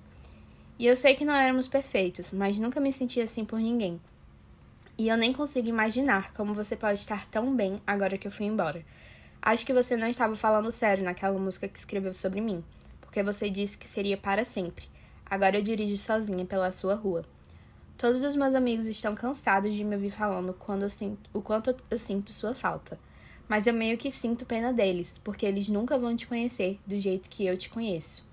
E 0.78 0.86
eu 0.86 0.94
sei 0.94 1.16
que 1.16 1.24
não 1.24 1.34
éramos 1.34 1.66
perfeitos, 1.66 2.30
mas 2.30 2.56
nunca 2.56 2.78
me 2.78 2.92
senti 2.92 3.20
assim 3.20 3.44
por 3.44 3.58
ninguém. 3.58 4.00
E 5.00 5.08
eu 5.08 5.16
nem 5.16 5.32
consigo 5.32 5.66
imaginar 5.66 6.30
como 6.34 6.52
você 6.52 6.76
pode 6.76 6.98
estar 7.00 7.24
tão 7.30 7.56
bem 7.56 7.80
agora 7.86 8.18
que 8.18 8.28
eu 8.28 8.30
fui 8.30 8.44
embora. 8.44 8.84
Acho 9.40 9.64
que 9.64 9.72
você 9.72 9.96
não 9.96 10.06
estava 10.06 10.36
falando 10.36 10.70
sério 10.70 11.02
naquela 11.02 11.38
música 11.38 11.66
que 11.66 11.78
escreveu 11.78 12.12
sobre 12.12 12.38
mim, 12.38 12.62
porque 13.00 13.22
você 13.22 13.48
disse 13.48 13.78
que 13.78 13.88
seria 13.88 14.18
para 14.18 14.44
sempre. 14.44 14.84
Agora 15.24 15.56
eu 15.56 15.62
dirijo 15.62 15.96
sozinha 15.96 16.44
pela 16.44 16.70
sua 16.70 16.94
rua. 16.94 17.24
Todos 17.96 18.22
os 18.24 18.36
meus 18.36 18.54
amigos 18.54 18.88
estão 18.88 19.14
cansados 19.14 19.72
de 19.72 19.82
me 19.84 19.94
ouvir 19.94 20.10
falando 20.10 20.52
quando 20.52 20.86
sinto, 20.90 21.30
o 21.32 21.40
quanto 21.40 21.74
eu 21.90 21.98
sinto 21.98 22.30
sua 22.30 22.54
falta. 22.54 22.98
Mas 23.48 23.66
eu 23.66 23.72
meio 23.72 23.96
que 23.96 24.10
sinto 24.10 24.44
pena 24.44 24.70
deles, 24.70 25.14
porque 25.24 25.46
eles 25.46 25.70
nunca 25.70 25.98
vão 25.98 26.14
te 26.14 26.26
conhecer 26.26 26.78
do 26.86 27.00
jeito 27.00 27.30
que 27.30 27.46
eu 27.46 27.56
te 27.56 27.70
conheço. 27.70 28.28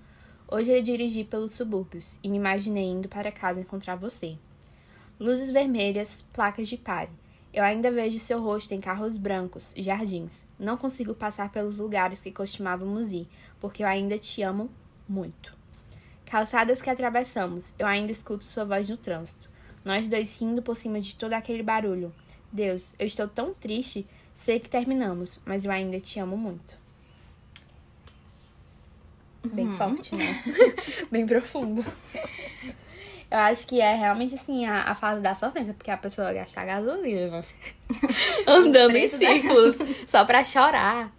Hoje 0.49 0.69
eu 0.69 0.83
dirigi 0.83 1.23
pelos 1.23 1.55
subúrbios 1.55 2.19
e 2.21 2.27
me 2.27 2.35
imaginei 2.35 2.87
indo 2.87 3.07
para 3.07 3.31
casa 3.31 3.61
encontrar 3.61 3.95
você. 3.95 4.37
Luzes 5.19 5.51
vermelhas, 5.51 6.25
placas 6.33 6.67
de 6.67 6.77
pare. 6.77 7.09
Eu 7.53 7.63
ainda 7.63 7.91
vejo 7.91 8.19
seu 8.19 8.41
rosto 8.41 8.73
em 8.73 8.81
carros 8.81 9.17
brancos, 9.17 9.73
jardins. 9.75 10.45
Não 10.59 10.77
consigo 10.77 11.13
passar 11.13 11.51
pelos 11.51 11.77
lugares 11.77 12.21
que 12.21 12.31
costumávamos 12.31 13.11
ir, 13.11 13.27
porque 13.59 13.83
eu 13.83 13.87
ainda 13.87 14.17
te 14.17 14.41
amo 14.43 14.69
muito. 15.07 15.55
Calçadas 16.25 16.81
que 16.81 16.89
atravessamos, 16.89 17.73
eu 17.79 17.87
ainda 17.87 18.11
escuto 18.11 18.43
sua 18.43 18.65
voz 18.65 18.89
no 18.89 18.97
trânsito. 18.97 19.49
Nós 19.83 20.07
dois 20.07 20.39
rindo 20.39 20.61
por 20.61 20.75
cima 20.75 20.99
de 20.99 21.15
todo 21.15 21.33
aquele 21.33 21.63
barulho. 21.63 22.13
Deus, 22.51 22.95
eu 22.99 23.07
estou 23.07 23.27
tão 23.27 23.53
triste 23.53 24.05
Sei 24.37 24.59
que 24.59 24.69
terminamos, 24.69 25.39
mas 25.45 25.65
eu 25.65 25.71
ainda 25.71 25.99
te 25.99 26.19
amo 26.19 26.37
muito. 26.37 26.77
Bem 29.51 29.67
uhum. 29.67 29.77
forte, 29.77 30.15
né? 30.15 30.43
Bem 31.11 31.25
profundo. 31.25 31.83
Eu 33.29 33.39
acho 33.39 33.67
que 33.67 33.81
é 33.81 33.93
realmente 33.93 34.35
assim 34.35 34.65
a, 34.65 34.83
a 34.83 34.95
fase 34.95 35.21
da 35.21 35.35
sofrência, 35.35 35.73
porque 35.73 35.91
a 35.91 35.97
pessoa 35.97 36.31
gasta 36.31 36.63
gasolina 36.63 37.43
andando 38.47 38.95
em 38.95 39.07
círculos 39.07 39.77
só 40.07 40.23
pra 40.25 40.43
chorar. 40.43 41.11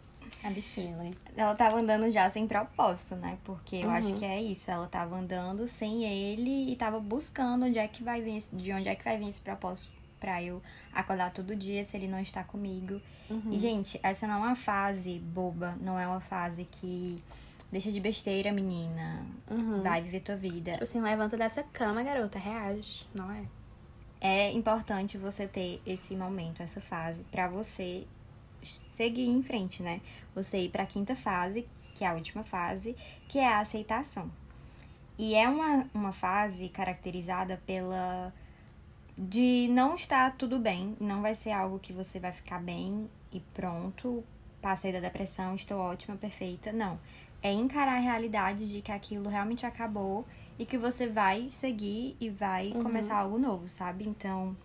A 0.43 0.51
bichinha, 0.51 0.97
né? 0.97 1.11
Ela 1.37 1.55
tava 1.55 1.77
andando 1.77 2.11
já 2.11 2.31
sem 2.31 2.47
propósito, 2.47 3.17
né? 3.17 3.37
Porque 3.45 3.77
eu 3.77 3.89
uhum. 3.89 3.95
acho 3.95 4.15
que 4.15 4.25
é 4.25 4.41
isso. 4.41 4.71
Ela 4.71 4.87
tava 4.87 5.17
andando 5.17 5.67
sem 5.67 6.05
ele 6.05 6.71
e 6.71 6.77
tava 6.77 7.01
buscando 7.01 7.67
onde 7.67 7.79
é 7.79 7.89
que 7.89 8.05
vai 8.05 8.23
vir 8.23 8.39
esse, 8.39 8.55
de 8.55 8.73
onde 8.73 8.89
é 8.89 8.95
que 8.95 9.05
vai 9.05 9.19
vir 9.19 9.29
esse 9.29 9.41
propósito 9.41 9.91
pra 10.21 10.43
eu 10.43 10.63
acordar 10.93 11.33
todo 11.33 11.55
dia 11.57 11.85
se 11.85 11.97
ele 11.97 12.09
não 12.09 12.21
está 12.21 12.45
comigo. 12.45 13.01
Uhum. 13.29 13.51
E, 13.51 13.59
gente, 13.59 13.99
essa 14.03 14.27
não 14.27 14.37
é 14.37 14.49
uma 14.49 14.57
fase 14.57 15.19
boba, 15.19 15.77
não 15.81 15.99
é 15.99 16.07
uma 16.07 16.21
fase 16.21 16.65
que 16.71 17.23
deixa 17.71 17.91
de 17.91 18.01
besteira, 18.01 18.53
menina. 18.53 19.27
Uhum. 19.51 19.83
Vai 19.83 20.03
viver 20.03 20.21
tua 20.21 20.37
vida. 20.37 20.73
Tipo 20.73 20.85
assim, 20.85 21.01
levanta 21.01 21.37
dessa 21.37 21.63
cama, 21.63 22.03
garota, 22.03 22.39
reage, 22.39 23.07
não 23.15 23.31
é? 23.31 23.45
É 24.21 24.53
importante 24.53 25.17
você 25.17 25.47
ter 25.47 25.81
esse 25.87 26.17
momento, 26.17 26.63
essa 26.63 26.81
fase, 26.81 27.25
para 27.25 27.49
você 27.49 28.07
seguir 28.63 29.29
em 29.29 29.43
frente, 29.43 29.83
né? 29.83 30.01
Você 30.35 30.59
ir 30.59 30.71
para 30.71 30.83
a 30.83 30.87
quinta 30.87 31.15
fase, 31.15 31.67
que 31.95 32.05
é 32.05 32.09
a 32.09 32.15
última 32.15 32.43
fase, 32.43 32.97
que 33.29 33.39
é 33.39 33.47
a 33.47 33.61
aceitação. 33.61 34.31
E 35.17 35.35
é 35.35 35.49
uma, 35.49 35.89
uma 35.95 36.13
fase 36.13 36.69
caracterizada 36.69 37.61
pela 37.67 38.33
de 39.17 39.67
não 39.73 39.97
estar 39.97 40.37
tudo 40.37 40.61
bem, 40.61 40.97
não 41.01 41.21
vai 41.23 41.35
ser 41.35 41.51
algo 41.51 41.81
que 41.81 41.93
você 41.93 42.21
vai 42.21 42.31
ficar 42.31 42.61
bem 42.61 43.11
e 43.33 43.41
pronto, 43.53 44.23
passei 44.63 44.93
da 44.93 45.01
depressão, 45.01 45.57
estou 45.57 45.79
ótima, 45.79 46.17
perfeita. 46.17 46.73
Não. 46.73 47.01
É 47.43 47.53
encarar 47.53 47.97
a 47.97 48.01
realidade 48.01 48.69
de 48.69 48.83
que 48.83 48.91
aquilo 48.91 49.29
realmente 49.29 49.65
acabou 49.65 50.27
e 50.59 50.67
que 50.67 50.77
você 50.77 51.07
vai 51.07 51.49
seguir 51.49 52.17
e 52.21 52.29
vai 52.29 52.73
uhum. 52.73 52.83
começar 52.83 53.17
algo 53.17 53.39
novo, 53.39 53.69
sabe? 53.69 54.07
Então, 54.07 54.57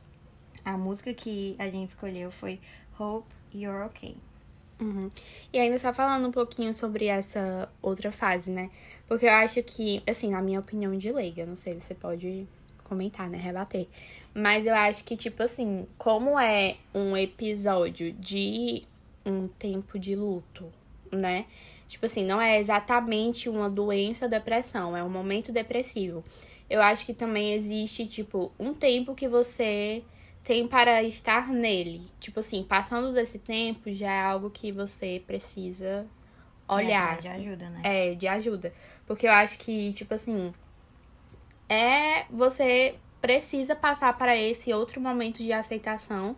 a 0.66 0.78
música 0.78 1.14
que 1.14 1.56
a 1.60 1.70
gente 1.70 1.90
escolheu 1.90 2.32
foi 2.32 2.60
Hope 2.98 3.34
You're 3.54 3.86
Okay. 3.86 4.18
Uhum. 4.82 5.10
E 5.52 5.60
ainda 5.60 5.78
só 5.78 5.94
falando 5.94 6.28
um 6.28 6.32
pouquinho 6.32 6.76
sobre 6.76 7.06
essa 7.06 7.70
outra 7.82 8.12
fase, 8.12 8.52
né? 8.52 8.70
Porque 9.08 9.26
eu 9.26 9.32
acho 9.32 9.62
que, 9.64 10.02
assim, 10.08 10.32
na 10.32 10.42
minha 10.42 10.60
opinião 10.60 10.98
de 10.98 11.12
leiga, 11.12 11.46
não 11.46 11.56
sei, 11.56 11.80
você 11.80 11.94
pode 11.94 12.48
comentar, 12.84 13.30
né? 13.30 13.38
Rebater. 13.38 13.88
Mas 14.34 14.66
eu 14.66 14.74
acho 14.74 15.04
que, 15.04 15.16
tipo 15.16 15.42
assim, 15.44 15.88
como 15.98 16.40
é 16.40 16.76
um 16.94 17.16
episódio 17.16 18.12
de 18.14 18.84
um 19.26 19.48
tempo 19.48 19.98
de 19.98 20.16
luto, 20.16 20.66
né? 21.12 21.46
Tipo 21.94 22.08
assim, 22.08 22.26
não 22.26 22.42
é 22.42 22.60
exatamente 22.60 23.48
uma 23.48 23.70
doença 23.70 24.28
depressão, 24.28 24.98
é 24.98 25.04
um 25.04 25.10
momento 25.12 25.52
depressivo. 25.52 26.24
Eu 26.68 26.82
acho 26.82 27.06
que 27.06 27.14
também 27.14 27.54
existe, 27.54 28.08
tipo, 28.08 28.52
um 28.58 28.74
tempo 28.74 29.14
que 29.14 29.28
você 29.28 30.04
tem 30.44 30.68
para 30.68 31.04
estar 31.04 31.50
nele. 31.50 32.08
Tipo 32.20 32.40
assim, 32.40 32.64
passando 32.64 33.14
desse 33.14 33.38
tempo 33.38 33.92
já 33.92 34.12
é 34.12 34.22
algo 34.22 34.50
que 34.50 34.72
você 34.72 35.22
precisa 35.28 36.08
olhar. 36.68 37.20
É, 37.20 37.22
de 37.22 37.28
ajuda, 37.28 37.70
né? 37.70 37.82
É, 37.84 38.16
de 38.16 38.28
ajuda. 38.28 38.74
Porque 39.06 39.28
eu 39.28 39.32
acho 39.32 39.60
que, 39.60 39.94
tipo 39.94 40.16
assim, 40.16 40.52
é 41.70 42.26
você 42.32 42.96
precisa 43.22 43.76
passar 43.76 44.18
para 44.18 44.36
esse 44.36 44.74
outro 44.74 45.00
momento 45.00 45.44
de 45.44 45.54
aceitação. 45.54 46.36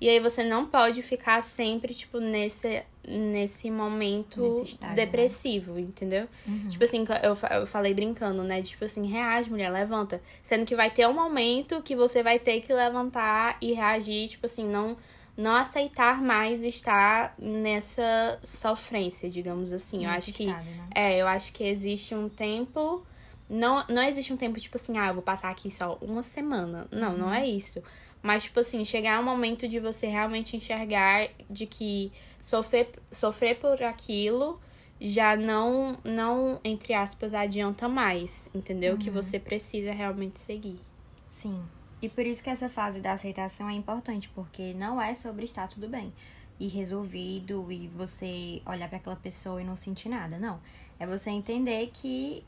E 0.00 0.08
aí 0.08 0.20
você 0.20 0.42
não 0.42 0.66
pode 0.66 1.02
ficar 1.02 1.42
sempre, 1.42 1.94
tipo, 1.94 2.18
nesse, 2.18 2.82
nesse 3.06 3.70
momento 3.70 4.40
nesse 4.40 4.72
estágio, 4.72 4.96
né? 4.96 5.04
depressivo, 5.04 5.74
né? 5.74 5.80
entendeu? 5.80 6.28
Uhum. 6.46 6.68
Tipo 6.68 6.84
assim, 6.84 7.04
eu, 7.22 7.58
eu 7.58 7.66
falei 7.66 7.94
brincando, 7.94 8.42
né? 8.42 8.60
Tipo 8.60 8.84
assim, 8.84 9.06
reage, 9.06 9.50
mulher, 9.50 9.70
levanta. 9.70 10.20
Sendo 10.42 10.66
que 10.66 10.74
vai 10.74 10.90
ter 10.90 11.06
um 11.06 11.14
momento 11.14 11.82
que 11.82 11.94
você 11.94 12.22
vai 12.22 12.38
ter 12.38 12.60
que 12.60 12.72
levantar 12.72 13.56
e 13.60 13.72
reagir, 13.72 14.28
tipo 14.28 14.46
assim, 14.46 14.68
não, 14.68 14.96
não 15.36 15.54
aceitar 15.54 16.20
mais 16.20 16.62
estar 16.62 17.34
nessa 17.38 18.38
sofrência, 18.42 19.30
digamos 19.30 19.72
assim. 19.72 19.98
Nesse 19.98 20.08
eu 20.08 20.16
acho 20.16 20.32
que. 20.32 20.46
Né? 20.46 20.88
É, 20.94 21.16
eu 21.16 21.26
acho 21.26 21.52
que 21.52 21.64
existe 21.64 22.14
um 22.14 22.28
tempo 22.28 23.04
não, 23.48 23.84
não 23.88 24.02
existe 24.02 24.32
um 24.32 24.36
tempo, 24.36 24.58
tipo 24.58 24.76
assim, 24.76 24.98
ah, 24.98 25.08
eu 25.08 25.14
vou 25.14 25.22
passar 25.22 25.50
aqui 25.50 25.70
só 25.70 25.98
uma 26.00 26.22
semana. 26.22 26.86
Não, 26.90 27.12
uhum. 27.12 27.18
não 27.18 27.34
é 27.34 27.46
isso. 27.46 27.82
Mas, 28.24 28.44
tipo 28.44 28.58
assim, 28.58 28.82
chegar 28.86 29.20
um 29.20 29.22
momento 29.22 29.68
de 29.68 29.78
você 29.78 30.06
realmente 30.06 30.56
enxergar 30.56 31.28
de 31.50 31.66
que 31.66 32.10
sofrer, 32.42 32.88
sofrer 33.12 33.58
por 33.58 33.82
aquilo 33.82 34.58
já 34.98 35.36
não, 35.36 35.98
não, 36.02 36.58
entre 36.64 36.94
aspas, 36.94 37.34
adianta 37.34 37.86
mais, 37.86 38.48
entendeu? 38.54 38.92
Uhum. 38.94 38.98
Que 38.98 39.10
você 39.10 39.38
precisa 39.38 39.92
realmente 39.92 40.40
seguir. 40.40 40.80
Sim. 41.28 41.62
E 42.00 42.08
por 42.08 42.24
isso 42.24 42.42
que 42.42 42.48
essa 42.48 42.66
fase 42.66 43.02
da 43.02 43.12
aceitação 43.12 43.68
é 43.68 43.74
importante, 43.74 44.30
porque 44.34 44.72
não 44.72 44.98
é 44.98 45.14
sobre 45.14 45.44
estar 45.44 45.68
tudo 45.68 45.86
bem 45.86 46.10
e 46.58 46.66
resolvido 46.66 47.70
e 47.70 47.88
você 47.88 48.62
olhar 48.64 48.88
para 48.88 48.96
aquela 48.96 49.16
pessoa 49.16 49.60
e 49.60 49.66
não 49.66 49.76
sentir 49.76 50.08
nada. 50.08 50.38
Não. 50.38 50.58
É 50.98 51.06
você 51.06 51.28
entender 51.28 51.90
que 51.92 52.42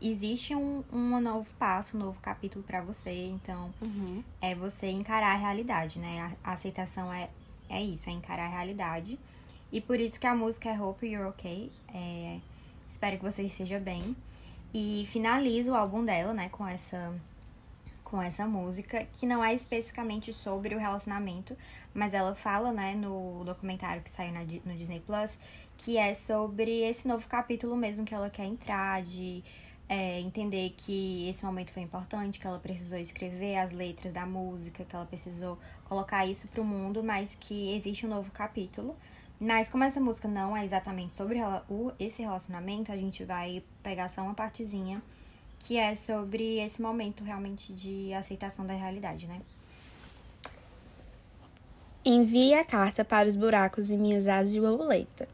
existe 0.00 0.54
um, 0.54 0.84
um 0.92 1.20
novo 1.20 1.48
passo, 1.58 1.96
um 1.96 2.00
novo 2.00 2.20
capítulo 2.20 2.64
para 2.64 2.80
você. 2.80 3.26
Então, 3.28 3.72
uhum. 3.80 4.22
é 4.40 4.54
você 4.54 4.88
encarar 4.88 5.34
a 5.34 5.36
realidade, 5.36 5.98
né? 5.98 6.36
A, 6.44 6.50
a, 6.50 6.52
aceitação 6.54 7.12
é, 7.12 7.28
é 7.68 7.82
isso, 7.82 8.08
é 8.08 8.12
encarar 8.12 8.46
a 8.46 8.48
realidade. 8.48 9.18
E 9.72 9.80
por 9.80 9.98
isso 9.98 10.20
que 10.20 10.26
a 10.26 10.34
música 10.34 10.68
é 10.68 10.80
Hope 10.80 11.06
You're 11.06 11.28
Okay. 11.30 11.72
É, 11.92 12.38
espero 12.88 13.16
que 13.16 13.24
você 13.24 13.42
esteja 13.42 13.78
bem. 13.78 14.16
E 14.72 15.06
finaliza 15.08 15.72
o 15.72 15.74
álbum 15.74 16.04
dela, 16.04 16.34
né, 16.34 16.48
com 16.50 16.66
essa 16.66 17.14
com 18.06 18.22
essa 18.22 18.46
música, 18.46 19.04
que 19.12 19.26
não 19.26 19.44
é 19.44 19.52
especificamente 19.52 20.32
sobre 20.32 20.76
o 20.76 20.78
relacionamento, 20.78 21.56
mas 21.92 22.14
ela 22.14 22.36
fala, 22.36 22.70
né, 22.70 22.94
no 22.94 23.42
documentário 23.44 24.00
que 24.00 24.08
saiu 24.08 24.32
na, 24.32 24.40
no 24.40 24.76
Disney 24.76 25.00
Plus, 25.00 25.36
que 25.76 25.98
é 25.98 26.14
sobre 26.14 26.82
esse 26.82 27.08
novo 27.08 27.26
capítulo 27.26 27.76
mesmo 27.76 28.04
que 28.04 28.14
ela 28.14 28.30
quer 28.30 28.44
entrar, 28.44 29.02
de 29.02 29.42
é, 29.88 30.20
entender 30.20 30.74
que 30.76 31.28
esse 31.28 31.44
momento 31.44 31.72
foi 31.72 31.82
importante, 31.82 32.40
que 32.40 32.46
ela 32.46 32.58
precisou 32.58 32.98
escrever 32.98 33.58
as 33.58 33.72
letras 33.72 34.12
da 34.14 34.26
música, 34.26 34.84
que 34.84 34.94
ela 34.94 35.06
precisou 35.06 35.58
colocar 35.84 36.26
isso 36.26 36.48
para 36.48 36.60
o 36.60 36.64
mundo, 36.64 37.02
mas 37.02 37.36
que 37.38 37.74
existe 37.74 38.04
um 38.04 38.08
novo 38.08 38.30
capítulo. 38.30 38.96
Mas 39.38 39.68
como 39.68 39.84
essa 39.84 40.00
música 40.00 40.26
não 40.26 40.56
é 40.56 40.64
exatamente 40.64 41.14
sobre 41.14 41.38
esse 41.98 42.22
relacionamento, 42.22 42.90
a 42.90 42.96
gente 42.96 43.22
vai 43.24 43.62
pegar 43.82 44.08
só 44.08 44.22
uma 44.22 44.34
partezinha 44.34 45.02
que 45.58 45.76
é 45.76 45.94
sobre 45.94 46.58
esse 46.58 46.80
momento 46.80 47.24
realmente 47.24 47.72
de 47.72 48.12
aceitação 48.14 48.66
da 48.66 48.74
realidade, 48.74 49.26
né? 49.26 49.40
Envie 52.04 52.54
a 52.54 52.64
carta 52.64 53.04
para 53.04 53.28
os 53.28 53.36
buracos 53.36 53.90
em 53.90 53.98
minhas 53.98 54.28
asas 54.28 54.52
de 54.52 54.60
borboleta. 54.60 55.28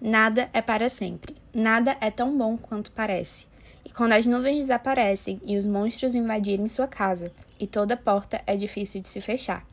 Nada 0.00 0.50
é 0.52 0.60
para 0.60 0.88
sempre. 0.88 1.36
Nada 1.54 1.96
é 2.00 2.10
tão 2.10 2.36
bom 2.36 2.56
quanto 2.56 2.90
parece. 2.92 3.46
E 3.88 3.92
quando 3.92 4.12
as 4.12 4.26
nuvens 4.26 4.64
desaparecem 4.64 5.40
e 5.46 5.56
os 5.56 5.64
monstros 5.64 6.14
invadirem 6.14 6.68
sua 6.68 6.86
casa, 6.86 7.32
e 7.58 7.66
toda 7.66 7.96
porta 7.96 8.42
é 8.46 8.54
difícil 8.54 9.00
de 9.00 9.08
se 9.08 9.18
fechar. 9.18 9.66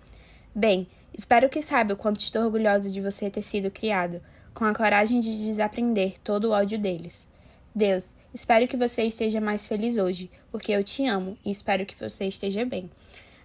Bem, 0.56 0.88
espero 1.14 1.50
que 1.50 1.62
saiba 1.62 1.94
o 1.94 1.98
quanto 1.98 2.22
estou 2.22 2.44
orgulhosa 2.44 2.90
de 2.90 3.02
você 3.02 3.30
ter 3.30 3.44
sido 3.44 3.70
criado, 3.70 4.22
com 4.54 4.64
a 4.64 4.74
coragem 4.74 5.20
de 5.20 5.46
desaprender 5.46 6.16
todo 6.24 6.46
o 6.46 6.52
ódio 6.52 6.80
deles. 6.80 7.28
Deus, 7.76 8.16
espero 8.34 8.70
que 8.70 8.78
você 8.78 9.04
esteja 9.04 9.42
mais 9.42 9.68
feliz 9.68 9.98
hoje, 9.98 10.32
porque 10.50 10.72
eu 10.72 10.82
te 10.82 11.06
amo 11.06 11.38
e 11.44 11.52
espero 11.52 11.86
que 11.86 12.00
você 12.00 12.26
esteja 12.26 12.64
bem. 12.64 12.90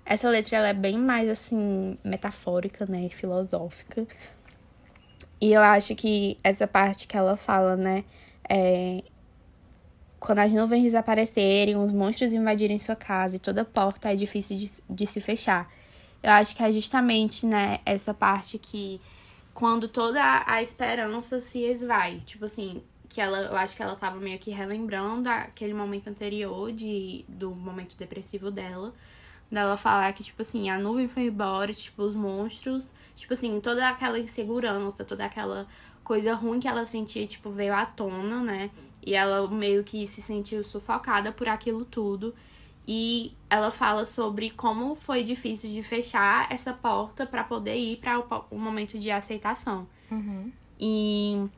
Essa 0.06 0.28
letra 0.28 0.59
ela 0.59 0.68
é 0.68 0.72
bem 0.72 0.96
mais 0.96 1.28
assim 1.28 1.98
metafórica, 2.04 2.87
né, 2.87 3.09
filosófica. 3.09 4.06
E 5.40 5.52
eu 5.52 5.62
acho 5.62 5.96
que 5.96 6.37
essa 6.44 6.68
parte 6.68 7.09
que 7.09 7.16
ela 7.16 7.37
fala, 7.37 7.76
né, 7.76 8.04
é, 8.48 9.02
quando 10.20 10.40
as 10.40 10.52
nuvens 10.52 10.83
desaparecerem, 10.85 11.76
os 11.76 11.92
monstros 11.92 12.35
invadirem 12.35 12.78
sua 12.78 12.94
casa 12.94 13.37
e 13.37 13.38
toda 13.38 13.64
porta 13.64 14.12
é 14.12 14.14
difícil 14.14 14.56
de, 14.56 14.70
de 14.88 15.06
se 15.06 15.20
fechar. 15.20 15.68
Eu 16.22 16.33
acho 16.33 16.54
que 16.54 16.62
é 16.62 16.70
justamente, 16.70 17.46
né, 17.46 17.80
essa 17.87 18.12
parte 18.12 18.59
que 18.59 19.00
quando 19.54 19.88
toda 19.88 20.44
a 20.46 20.62
esperança 20.62 21.40
se 21.40 21.61
esvai, 21.61 22.20
tipo 22.24 22.44
assim, 22.44 22.83
que 23.09 23.20
ela, 23.20 23.38
eu 23.38 23.56
acho 23.56 23.74
que 23.74 23.83
ela 23.83 23.96
tava 23.96 24.18
meio 24.18 24.38
que 24.38 24.50
relembrando 24.50 25.28
aquele 25.28 25.74
momento 25.74 26.09
anterior 26.09 26.70
de 26.70 27.24
do 27.26 27.50
momento 27.50 27.96
depressivo 27.96 28.50
dela, 28.50 28.94
dela 29.50 29.76
falar 29.76 30.12
que 30.12 30.22
tipo 30.22 30.42
assim, 30.42 30.70
a 30.70 30.78
nuvem 30.78 31.09
foi 31.09 31.24
embora, 31.24 31.72
tipo 31.72 32.02
os 32.02 32.14
monstros, 32.14 32.94
tipo 33.16 33.33
assim, 33.33 33.59
toda 33.61 33.88
aquela 33.88 34.18
insegurança, 34.18 35.04
toda 35.04 35.24
aquela 35.24 35.66
coisa 36.05 36.35
ruim 36.35 36.61
que 36.61 36.69
ela 36.69 36.85
sentia, 36.85 37.27
tipo, 37.27 37.51
veio 37.51 37.75
à 37.75 37.87
tona, 37.87 38.43
né? 38.43 38.71
E 39.05 39.15
ela 39.15 39.49
meio 39.49 39.83
que 39.85 40.07
se 40.07 40.21
sentiu 40.21 40.63
sufocada 40.65 41.33
por 41.33 41.49
aquilo 41.49 41.85
tudo. 41.85 42.35
E 42.87 43.33
ela 43.49 43.71
fala 43.71 44.05
sobre 44.05 44.51
como 44.51 44.95
foi 44.95 45.23
difícil 45.23 45.71
de 45.71 45.83
fechar 45.83 46.51
essa 46.51 46.73
porta 46.73 47.25
para 47.25 47.45
poder 47.45 47.77
ir 47.77 47.97
para 47.99 48.19
o, 48.51 48.59
momento 48.59 48.99
de 48.99 49.11
aceitação. 49.11 49.87
Uhum. 50.11 50.51
E 50.79 51.49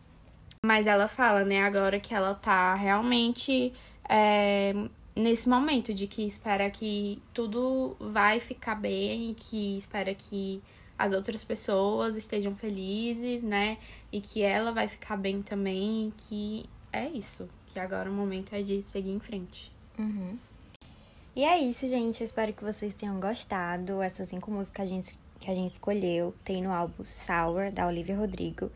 mas 0.64 0.86
ela 0.86 1.08
fala, 1.08 1.44
né, 1.44 1.60
agora 1.64 1.98
que 1.98 2.14
ela 2.14 2.34
tá 2.34 2.74
realmente 2.76 3.72
é, 4.08 4.72
nesse 5.16 5.48
momento 5.48 5.92
de 5.92 6.06
que 6.06 6.24
espera 6.24 6.70
que 6.70 7.20
tudo 7.34 7.96
vai 7.98 8.38
ficar 8.38 8.76
bem, 8.76 9.34
que 9.34 9.76
espera 9.76 10.14
que 10.14 10.62
as 10.98 11.12
outras 11.12 11.42
pessoas 11.42 12.16
estejam 12.16 12.54
felizes, 12.54 13.42
né? 13.42 13.78
E 14.10 14.20
que 14.20 14.42
ela 14.42 14.72
vai 14.72 14.88
ficar 14.88 15.16
bem 15.16 15.42
também, 15.42 16.12
que 16.16 16.64
é 16.92 17.08
isso. 17.08 17.48
Que 17.66 17.78
agora 17.78 18.10
o 18.10 18.12
momento 18.12 18.54
é 18.54 18.62
de 18.62 18.82
seguir 18.82 19.10
em 19.10 19.20
frente. 19.20 19.72
Uhum. 19.98 20.36
E 21.34 21.44
é 21.44 21.58
isso, 21.58 21.88
gente. 21.88 22.20
Eu 22.20 22.26
espero 22.26 22.52
que 22.52 22.62
vocês 22.62 22.92
tenham 22.94 23.18
gostado. 23.18 24.02
Essas 24.02 24.28
cinco 24.28 24.50
músicas 24.50 24.76
que 24.76 24.82
a 24.82 24.86
gente, 24.86 25.18
que 25.40 25.50
a 25.50 25.54
gente 25.54 25.72
escolheu 25.72 26.34
tem 26.44 26.62
no 26.62 26.70
álbum 26.70 27.04
Sour, 27.04 27.72
da 27.72 27.86
Olivia 27.86 28.16
Rodrigo. 28.16 28.70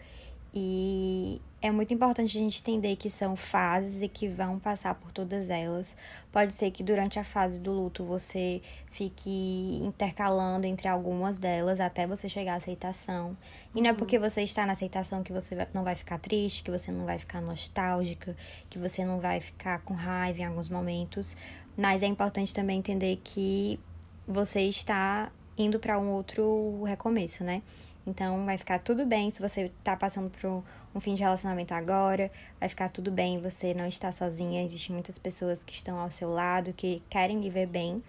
E 0.54 1.40
é 1.66 1.70
muito 1.70 1.92
importante 1.92 2.38
a 2.38 2.40
gente 2.40 2.60
entender 2.60 2.96
que 2.96 3.10
são 3.10 3.34
fases 3.34 4.00
e 4.00 4.08
que 4.08 4.28
vão 4.28 4.58
passar 4.58 4.94
por 4.94 5.10
todas 5.10 5.50
elas. 5.50 5.96
Pode 6.30 6.54
ser 6.54 6.70
que 6.70 6.82
durante 6.82 7.18
a 7.18 7.24
fase 7.24 7.58
do 7.58 7.72
luto 7.72 8.04
você 8.04 8.62
fique 8.90 9.80
intercalando 9.82 10.66
entre 10.66 10.86
algumas 10.86 11.38
delas 11.38 11.80
até 11.80 12.06
você 12.06 12.28
chegar 12.28 12.54
à 12.54 12.56
aceitação. 12.56 13.36
E 13.74 13.80
não 13.82 13.90
é 13.90 13.92
porque 13.92 14.18
você 14.18 14.42
está 14.42 14.64
na 14.64 14.72
aceitação 14.72 15.22
que 15.22 15.32
você 15.32 15.56
não 15.74 15.82
vai 15.82 15.94
ficar 15.94 16.18
triste, 16.18 16.62
que 16.62 16.70
você 16.70 16.92
não 16.92 17.04
vai 17.04 17.18
ficar 17.18 17.40
nostálgica, 17.40 18.36
que 18.70 18.78
você 18.78 19.04
não 19.04 19.20
vai 19.20 19.40
ficar 19.40 19.80
com 19.80 19.94
raiva 19.94 20.40
em 20.40 20.44
alguns 20.44 20.68
momentos. 20.68 21.36
Mas 21.76 22.02
é 22.02 22.06
importante 22.06 22.54
também 22.54 22.78
entender 22.78 23.20
que 23.22 23.78
você 24.26 24.62
está 24.62 25.30
indo 25.58 25.78
para 25.78 25.98
um 25.98 26.10
outro 26.10 26.82
recomeço, 26.84 27.42
né? 27.44 27.62
Então 28.06 28.46
vai 28.46 28.56
ficar 28.56 28.78
tudo 28.78 29.04
bem 29.04 29.30
se 29.32 29.42
você 29.42 29.70
tá 29.82 29.96
passando 29.96 30.30
por 30.30 30.62
um 30.96 31.00
fim 31.00 31.14
de 31.14 31.22
relacionamento 31.22 31.74
agora, 31.74 32.30
vai 32.58 32.68
ficar 32.68 32.88
tudo 32.88 33.10
bem, 33.10 33.40
você 33.40 33.74
não 33.74 33.86
está 33.86 34.10
sozinha, 34.10 34.64
existem 34.64 34.94
muitas 34.94 35.18
pessoas 35.18 35.62
que 35.62 35.74
estão 35.74 35.98
ao 35.98 36.10
seu 36.10 36.30
lado, 36.30 36.72
que 36.72 37.02
querem 37.10 37.40
viver 37.40 37.66
bem. 37.66 38.02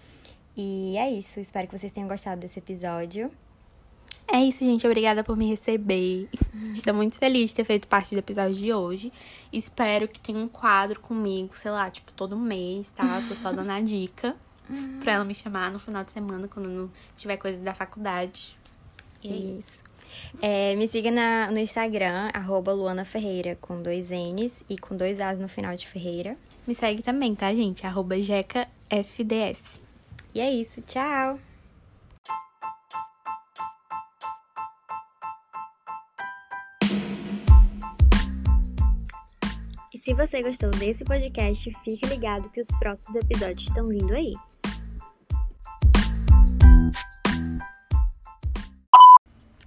E 0.56 0.98
é 0.98 1.12
isso, 1.12 1.40
espero 1.40 1.68
que 1.68 1.78
vocês 1.78 1.92
tenham 1.92 2.08
gostado 2.08 2.40
desse 2.40 2.60
episódio. 2.60 3.30
É 4.30 4.40
isso, 4.42 4.60
gente. 4.60 4.86
Obrigada 4.86 5.24
por 5.24 5.38
me 5.38 5.48
receber. 5.48 6.28
Estou 6.76 6.94
muito 6.94 7.18
feliz 7.18 7.52
de 7.52 7.56
ter 7.56 7.64
feito 7.64 7.88
parte 7.88 8.14
do 8.14 8.20
episódio 8.20 8.56
de 8.56 8.74
hoje. 8.74 9.12
Espero 9.54 10.08
que 10.08 10.20
tenha 10.20 10.38
um 10.38 10.50
quadro 10.50 11.00
comigo, 11.00 11.56
sei 11.56 11.72
lá, 11.72 11.90
tipo, 11.90 12.12
todo 12.12 12.36
mês, 12.36 12.90
tá? 12.90 13.22
Tô 13.28 13.36
só 13.36 13.54
dando 13.54 13.72
a 13.72 13.80
dica 13.80 14.36
pra 15.02 15.14
ela 15.14 15.24
me 15.24 15.34
chamar 15.34 15.72
no 15.72 15.80
final 15.80 16.04
de 16.04 16.12
semana, 16.12 16.48
quando 16.48 16.68
não 16.70 16.92
tiver 17.16 17.38
coisa 17.38 17.60
da 17.60 17.74
faculdade. 17.74 18.58
E 19.24 19.30
é 19.30 19.60
isso. 19.60 19.87
É, 20.42 20.76
me 20.76 20.88
siga 20.88 21.12
na, 21.12 21.50
no 21.52 21.58
Instagram, 21.58 22.30
arroba 22.34 22.74
Luana 22.74 23.06
Ferreira, 23.06 23.58
com 23.60 23.82
dois 23.82 24.10
N's 24.12 24.64
e 24.70 24.78
com 24.78 24.96
dois 24.96 25.20
A's 25.20 25.40
no 25.40 25.48
final 25.48 25.76
de 25.76 25.88
Ferreira. 25.88 26.38
Me 26.68 26.76
segue 26.76 27.02
também, 27.02 27.34
tá, 27.34 27.54
gente? 27.54 27.86
Arroba 27.86 28.20
JecaFDS. 28.20 29.82
E 30.36 30.40
é 30.40 30.52
isso, 30.52 30.82
tchau! 30.82 31.40
E 39.94 39.98
se 39.98 40.14
você 40.14 40.44
gostou 40.44 40.70
desse 40.72 41.04
podcast, 41.06 41.72
fique 41.84 42.06
ligado 42.06 42.50
que 42.50 42.60
os 42.60 42.68
próximos 42.80 43.16
episódios 43.16 43.68
estão 43.68 43.88
vindo 43.88 44.14
aí. 44.14 44.34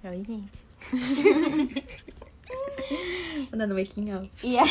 Oi, 0.03 0.23
gente. 0.23 0.63
Vou 3.49 3.57
dar 3.57 3.67
no 3.67 3.75
making 3.75 4.11
off. 4.13 4.29
Yeah. 4.43 4.67